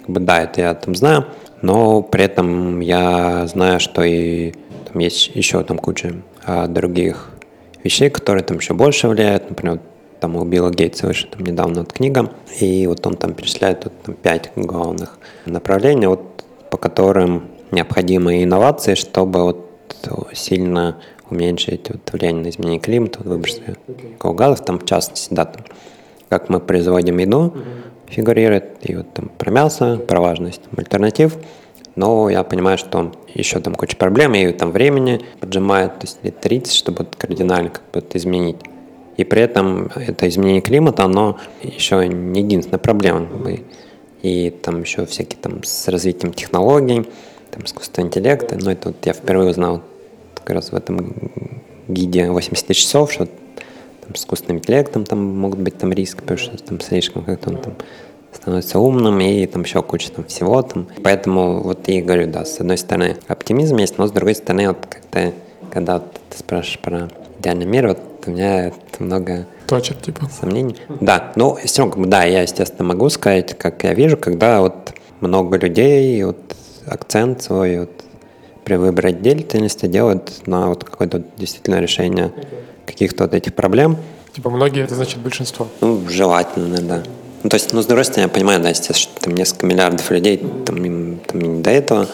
Как 0.00 0.10
бы, 0.10 0.20
да, 0.20 0.42
это 0.42 0.60
я 0.60 0.74
там 0.74 0.94
знаю, 0.94 1.26
но 1.62 2.02
при 2.02 2.24
этом 2.24 2.80
я 2.80 3.46
знаю, 3.46 3.80
что 3.80 4.02
и 4.02 4.52
там 4.90 4.98
есть 5.00 5.28
еще 5.34 5.62
там 5.64 5.78
куча 5.78 6.14
а, 6.44 6.66
других 6.66 7.30
вещей, 7.82 8.10
которые 8.10 8.44
там 8.44 8.58
еще 8.58 8.74
больше 8.74 9.08
влияют. 9.08 9.48
Например, 9.48 9.80
там 10.20 10.36
у 10.36 10.44
Билла 10.44 10.70
Гейтса 10.70 11.06
вышла 11.06 11.30
там 11.30 11.44
недавно 11.44 11.80
вот 11.80 11.92
книга, 11.92 12.30
и 12.60 12.86
вот 12.86 13.06
он 13.06 13.16
там 13.16 13.34
перечисляет 13.34 13.84
вот, 13.84 13.92
там, 14.02 14.14
пять 14.14 14.50
главных 14.56 15.18
направлений, 15.46 16.06
вот, 16.06 16.44
по 16.70 16.76
которым 16.76 17.48
необходимы 17.70 18.42
инновации, 18.42 18.94
чтобы 18.94 19.42
вот 19.42 19.64
сильно 20.32 20.98
уменьшить 21.30 21.88
вот, 21.90 22.12
влияние 22.12 22.44
на 22.44 22.48
изменение 22.48 22.80
климата, 22.80 23.18
вот, 23.18 23.28
выбросы 23.28 23.76
okay. 23.86 24.34
газов, 24.34 24.64
там 24.64 24.78
в 24.78 24.84
частности, 24.84 25.32
да, 25.32 25.44
там, 25.44 25.64
как 26.28 26.48
мы 26.48 26.60
производим 26.60 27.18
еду, 27.18 27.54
uh-huh. 27.54 27.62
фигурирует, 28.06 28.78
и 28.82 28.96
вот 28.96 29.12
там 29.14 29.30
про 29.38 29.50
мясо, 29.50 29.96
про 29.96 30.20
важность 30.20 30.62
там, 30.62 30.72
альтернатив, 30.78 31.36
но 31.96 32.30
я 32.30 32.44
понимаю, 32.44 32.78
что 32.78 33.12
еще 33.34 33.60
там 33.60 33.74
куча 33.74 33.96
проблем, 33.96 34.34
и 34.34 34.52
там 34.52 34.70
времени 34.70 35.20
поджимает, 35.40 35.98
то 35.98 36.06
есть 36.06 36.18
лет 36.22 36.40
30, 36.40 36.72
чтобы 36.72 36.98
вот 36.98 37.16
кардинально 37.16 37.70
как 37.70 37.82
бы 37.92 37.98
это 37.98 38.18
изменить. 38.18 38.58
И 39.18 39.24
при 39.24 39.42
этом 39.42 39.90
это 39.96 40.28
изменение 40.28 40.62
климата, 40.62 41.04
оно 41.04 41.38
еще 41.60 42.06
не 42.06 42.40
единственная 42.40 42.78
проблема. 42.78 43.28
И 44.22 44.50
там 44.50 44.80
еще 44.80 45.06
всякие 45.06 45.38
там 45.40 45.64
с 45.64 45.88
развитием 45.88 46.32
технологий, 46.32 47.04
там 47.50 47.64
искусственного 47.64 48.08
интеллекта. 48.08 48.56
Но 48.56 48.70
это 48.70 48.90
вот 48.90 48.96
я 49.04 49.12
впервые 49.12 49.50
узнал 49.50 49.82
как 50.34 50.50
раз 50.50 50.70
в 50.70 50.76
этом 50.76 51.14
гиде 51.88 52.30
80 52.30 52.64
тысяч 52.64 52.82
часов, 52.82 53.12
что 53.12 53.26
там, 53.26 54.14
с 54.14 54.20
искусственным 54.20 54.58
интеллектом 54.58 55.04
там 55.04 55.18
могут 55.18 55.58
быть 55.58 55.76
там 55.78 55.92
риски, 55.92 56.20
потому 56.20 56.38
что 56.38 56.56
там 56.56 56.80
слишком 56.80 57.24
как-то 57.24 57.50
он 57.50 57.56
там 57.56 57.74
становится 58.32 58.78
умным 58.78 59.18
и 59.20 59.44
там 59.46 59.62
еще 59.62 59.82
куча 59.82 60.12
там 60.12 60.26
всего 60.26 60.62
там. 60.62 60.86
Поэтому 61.02 61.60
вот 61.60 61.88
я 61.88 62.02
говорю, 62.02 62.28
да, 62.28 62.44
с 62.44 62.60
одной 62.60 62.78
стороны 62.78 63.16
оптимизм 63.26 63.78
есть, 63.78 63.98
но 63.98 64.06
с 64.06 64.12
другой 64.12 64.36
стороны 64.36 64.68
вот 64.68 64.86
как-то, 64.86 65.32
когда 65.72 65.94
вот 65.94 66.12
ты 66.30 66.38
спрашиваешь 66.38 66.78
про 66.78 67.08
идеальный 67.40 67.66
мир, 67.66 67.88
вот 67.88 67.98
у 68.26 68.30
меня 68.30 68.72
много 68.98 69.46
Точит, 69.66 70.02
типа. 70.02 70.28
сомнений. 70.28 70.76
Да, 71.00 71.32
ну, 71.36 71.58
равно, 71.76 72.06
да, 72.06 72.24
я, 72.24 72.42
естественно, 72.42 72.84
могу 72.84 73.08
сказать, 73.10 73.56
как 73.56 73.84
я 73.84 73.94
вижу, 73.94 74.16
когда 74.16 74.60
вот 74.60 74.92
много 75.20 75.58
людей, 75.58 76.22
вот 76.24 76.38
акцент 76.86 77.42
свой 77.42 77.80
вот, 77.80 77.90
при 78.64 78.76
выборе 78.76 79.12
деятельности 79.12 79.86
делают 79.86 80.46
на 80.46 80.68
вот 80.68 80.84
какое-то 80.84 81.22
действительно 81.36 81.80
решение 81.80 82.32
каких-то 82.86 83.24
вот 83.24 83.34
этих 83.34 83.54
проблем. 83.54 83.96
Типа 84.32 84.50
многие, 84.50 84.84
это 84.84 84.94
значит 84.94 85.18
большинство? 85.18 85.68
Ну, 85.80 86.08
желательно, 86.08 86.80
да. 86.80 87.02
Ну, 87.42 87.50
то 87.50 87.54
есть, 87.54 87.72
ну, 87.72 87.82
с 87.82 87.86
другой 87.86 88.04
стороны, 88.04 88.24
я 88.24 88.28
понимаю, 88.28 88.60
да, 88.60 88.70
естественно, 88.70 88.98
что 88.98 89.20
там 89.20 89.34
несколько 89.34 89.66
миллиардов 89.66 90.10
людей, 90.10 90.44
там, 90.64 90.84
им, 90.84 91.20
там 91.26 91.40
не 91.40 91.62
до 91.62 91.70
этого, 91.70 92.08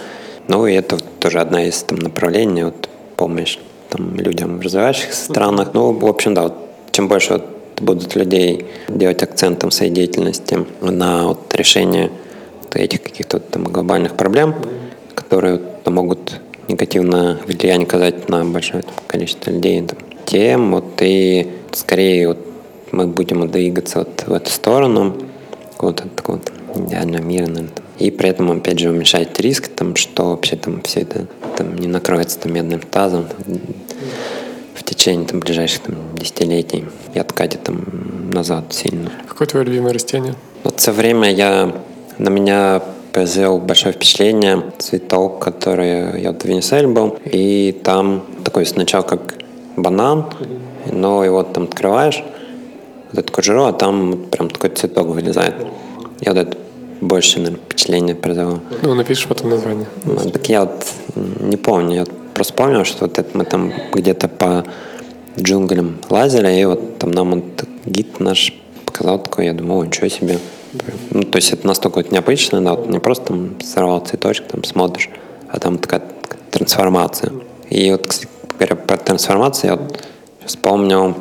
ну, 0.49 0.67
и 0.67 0.75
это 0.75 0.99
тоже 0.99 1.40
одна 1.40 1.64
из 1.64 1.83
там 1.83 1.99
направлений, 1.99 2.64
вот, 2.64 2.88
помощь 3.17 3.59
там, 3.95 4.17
людям 4.17 4.59
в 4.59 4.61
развивающихся 4.61 5.25
странах. 5.25 5.71
Ну, 5.73 5.93
в 5.93 6.07
общем, 6.07 6.35
да, 6.35 6.43
вот, 6.43 6.55
чем 6.91 7.09
больше 7.09 7.35
вот, 7.35 7.45
будут 7.81 8.17
людей 8.17 8.67
делать 8.89 9.23
акцент 9.23 9.61
там, 9.61 9.71
своей 9.71 9.93
деятельности 9.93 10.59
на 10.81 11.29
вот, 11.29 11.55
решение 11.55 12.11
вот, 12.63 12.75
этих 12.77 13.03
каких-то 13.03 13.39
там, 13.39 13.65
глобальных 13.65 14.17
проблем, 14.17 14.55
которые 15.15 15.61
вот, 15.85 15.93
могут 15.93 16.41
негативно 16.69 17.39
влияние 17.47 17.87
оказать 17.87 18.29
на 18.29 18.45
большое 18.45 18.83
там, 18.83 18.95
количество 19.07 19.51
людей, 19.51 19.83
там, 19.83 19.99
тем 20.27 20.73
вот 20.73 21.01
и 21.01 21.53
скорее 21.73 22.29
вот, 22.29 22.39
мы 22.91 23.07
будем 23.07 23.49
двигаться 23.49 24.01
вот 24.01 24.25
в 24.27 24.33
эту 24.33 24.51
сторону 24.51 25.15
какого-то 25.73 26.09
такого 26.09 26.41
идеального 26.75 27.23
мира, 27.23 27.47
наверное, 27.47 27.71
и 27.99 28.11
при 28.11 28.29
этом, 28.29 28.51
опять 28.51 28.79
же, 28.81 28.91
уменьшать 28.91 29.39
риск, 29.41 29.69
там, 29.69 29.95
что 29.95 30.31
вообще 30.31 30.57
там 30.57 30.83
все 30.83 31.01
это 31.01 31.27
там, 31.57 31.77
не 31.77 31.87
накроется 31.87 32.39
там, 32.41 32.53
медным 32.53 32.81
тазом 32.81 33.27
там, 33.27 33.57
в 34.75 34.83
течение 34.83 35.27
там, 35.27 35.40
ближайших 35.40 35.83
там, 35.83 35.97
десятилетий 36.14 36.85
и 37.14 37.19
откатит 37.19 37.62
там, 37.64 38.31
назад 38.33 38.73
сильно. 38.73 39.11
Какое 39.29 39.47
твое 39.47 39.67
любимое 39.67 39.93
растение? 39.93 40.35
Вот 40.64 40.81
все 40.81 40.93
время 40.93 41.33
я, 41.33 41.75
на 42.19 42.29
меня 42.29 42.83
произвел 43.12 43.59
большое 43.59 43.95
впечатление 43.95 44.62
цветок, 44.79 45.38
который 45.38 46.21
я 46.21 46.33
в 46.33 46.45
Венесуэле 46.45 46.88
был, 46.88 47.17
и 47.25 47.73
там 47.85 48.25
такой 48.45 48.67
сначала 48.67 49.03
как 49.03 49.37
банан, 49.77 50.27
но 50.90 51.25
его 51.25 51.43
там 51.45 51.64
открываешь, 51.64 52.25
вот 53.12 53.19
эту 53.19 53.33
кожуру, 53.33 53.64
а 53.64 53.73
там 53.73 54.25
прям 54.31 54.51
такой 54.51 54.71
цветок 54.71 55.07
вылезает. 55.07 55.55
Я 56.21 56.33
вот 56.33 56.38
это 56.38 56.59
больше, 57.01 57.38
наверное, 57.38 57.61
впечатление 57.64 58.14
произвело. 58.17 58.59
Ну, 58.83 58.95
напишешь 58.95 59.27
потом 59.29 59.51
название. 59.51 59.87
Ну, 60.05 60.17
так 60.17 60.49
я 60.49 60.64
вот 60.64 60.85
не 61.14 61.57
помню, 61.57 61.97
я 61.97 62.07
просто 62.35 62.55
помню, 62.55 62.85
что 62.85 63.07
вот 63.07 63.18
это 63.18 63.37
мы 63.37 63.44
там 63.44 63.73
где-то 63.92 64.29
по 64.29 64.64
джунглям 65.38 65.99
лазили, 66.11 66.61
и 66.61 66.64
вот 66.64 66.99
там 66.99 67.11
нам 67.11 67.31
вот 67.31 67.64
гид 67.87 68.20
наш 68.20 68.55
показал 68.85 69.18
такой, 69.18 69.47
я 69.47 69.53
думал, 69.53 69.81
о, 69.81 69.85
ничего 69.87 70.09
себе. 70.09 70.38
Ну, 71.11 71.23
то 71.23 71.37
есть 71.37 71.53
это 71.53 71.66
настолько 71.66 71.97
вот 71.97 72.11
необычно, 72.11 72.61
да, 72.62 72.75
вот 72.75 72.88
не 72.88 72.99
просто 72.99 73.27
там 73.27 73.61
сорвал 73.61 74.01
цветочек, 74.01 74.47
там 74.47 74.64
смотришь, 74.64 75.11
а 75.49 75.59
там 75.59 75.79
такая, 75.79 76.03
такая 76.23 76.40
трансформация. 76.51 77.33
И 77.70 77.90
вот, 77.90 78.07
кстати, 78.07 78.29
говоря 78.59 78.77
про 78.77 78.97
трансформацию, 78.97 79.70
я 79.70 79.77
вот 79.77 80.01
вспомнил 80.44 81.14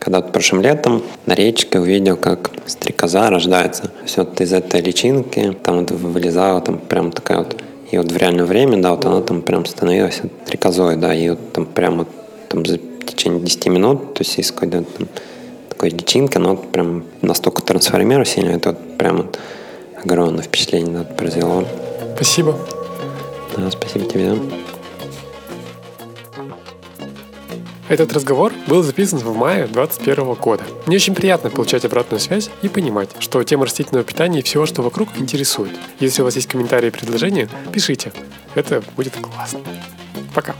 когда 0.00 0.20
вот 0.20 0.32
прошлым 0.32 0.62
летом 0.62 1.02
на 1.26 1.34
речке 1.34 1.78
увидел, 1.78 2.16
как 2.16 2.50
стрекоза 2.66 3.28
рождается. 3.28 3.90
Все 4.06 4.24
вот 4.24 4.40
из 4.40 4.52
этой 4.52 4.80
личинки 4.80 5.54
там 5.62 5.80
вот 5.80 5.90
вылезала 5.90 6.60
там 6.62 6.78
прям 6.78 7.12
такая 7.12 7.38
вот 7.38 7.62
и 7.90 7.98
вот 7.98 8.10
в 8.10 8.16
реальное 8.16 8.44
время, 8.44 8.80
да, 8.80 8.92
вот 8.92 9.04
она 9.04 9.20
там 9.20 9.42
прям 9.42 9.66
становилась 9.66 10.22
стрекозой, 10.46 10.96
да, 10.96 11.14
и 11.14 11.30
вот 11.30 11.52
там 11.52 11.66
прям 11.66 11.98
вот 11.98 12.08
там 12.48 12.64
за 12.64 12.78
течение 13.06 13.40
10 13.40 13.66
минут, 13.66 14.14
то 14.14 14.22
есть 14.22 14.38
из 14.38 14.52
какой-то 14.52 14.82
там 14.82 15.08
такой 15.68 15.90
личинки, 15.90 16.36
она 16.36 16.50
вот 16.50 16.70
прям 16.70 17.04
настолько 17.22 17.62
трансформируется 17.62 18.34
сильно, 18.34 18.50
это 18.50 18.70
вот 18.70 18.98
прям 18.98 19.16
вот 19.18 19.38
огромное 20.02 20.42
впечатление 20.42 20.98
да, 20.98 21.04
произвело. 21.04 21.64
Спасибо. 22.14 22.56
Да, 23.56 23.70
спасибо 23.70 24.06
тебе. 24.06 24.34
Этот 27.90 28.12
разговор 28.12 28.52
был 28.68 28.84
записан 28.84 29.18
в 29.18 29.36
мае 29.36 29.66
2021 29.66 30.34
года. 30.34 30.62
Мне 30.86 30.94
очень 30.94 31.12
приятно 31.12 31.50
получать 31.50 31.84
обратную 31.84 32.20
связь 32.20 32.48
и 32.62 32.68
понимать, 32.68 33.10
что 33.18 33.42
тема 33.42 33.64
растительного 33.64 34.04
питания 34.04 34.38
и 34.38 34.42
всего, 34.42 34.64
что 34.64 34.82
вокруг, 34.82 35.08
интересует. 35.16 35.72
Если 35.98 36.22
у 36.22 36.24
вас 36.24 36.36
есть 36.36 36.46
комментарии 36.46 36.86
и 36.86 36.90
предложения, 36.92 37.48
пишите. 37.72 38.12
Это 38.54 38.80
будет 38.94 39.14
классно. 39.16 39.58
Пока. 40.32 40.54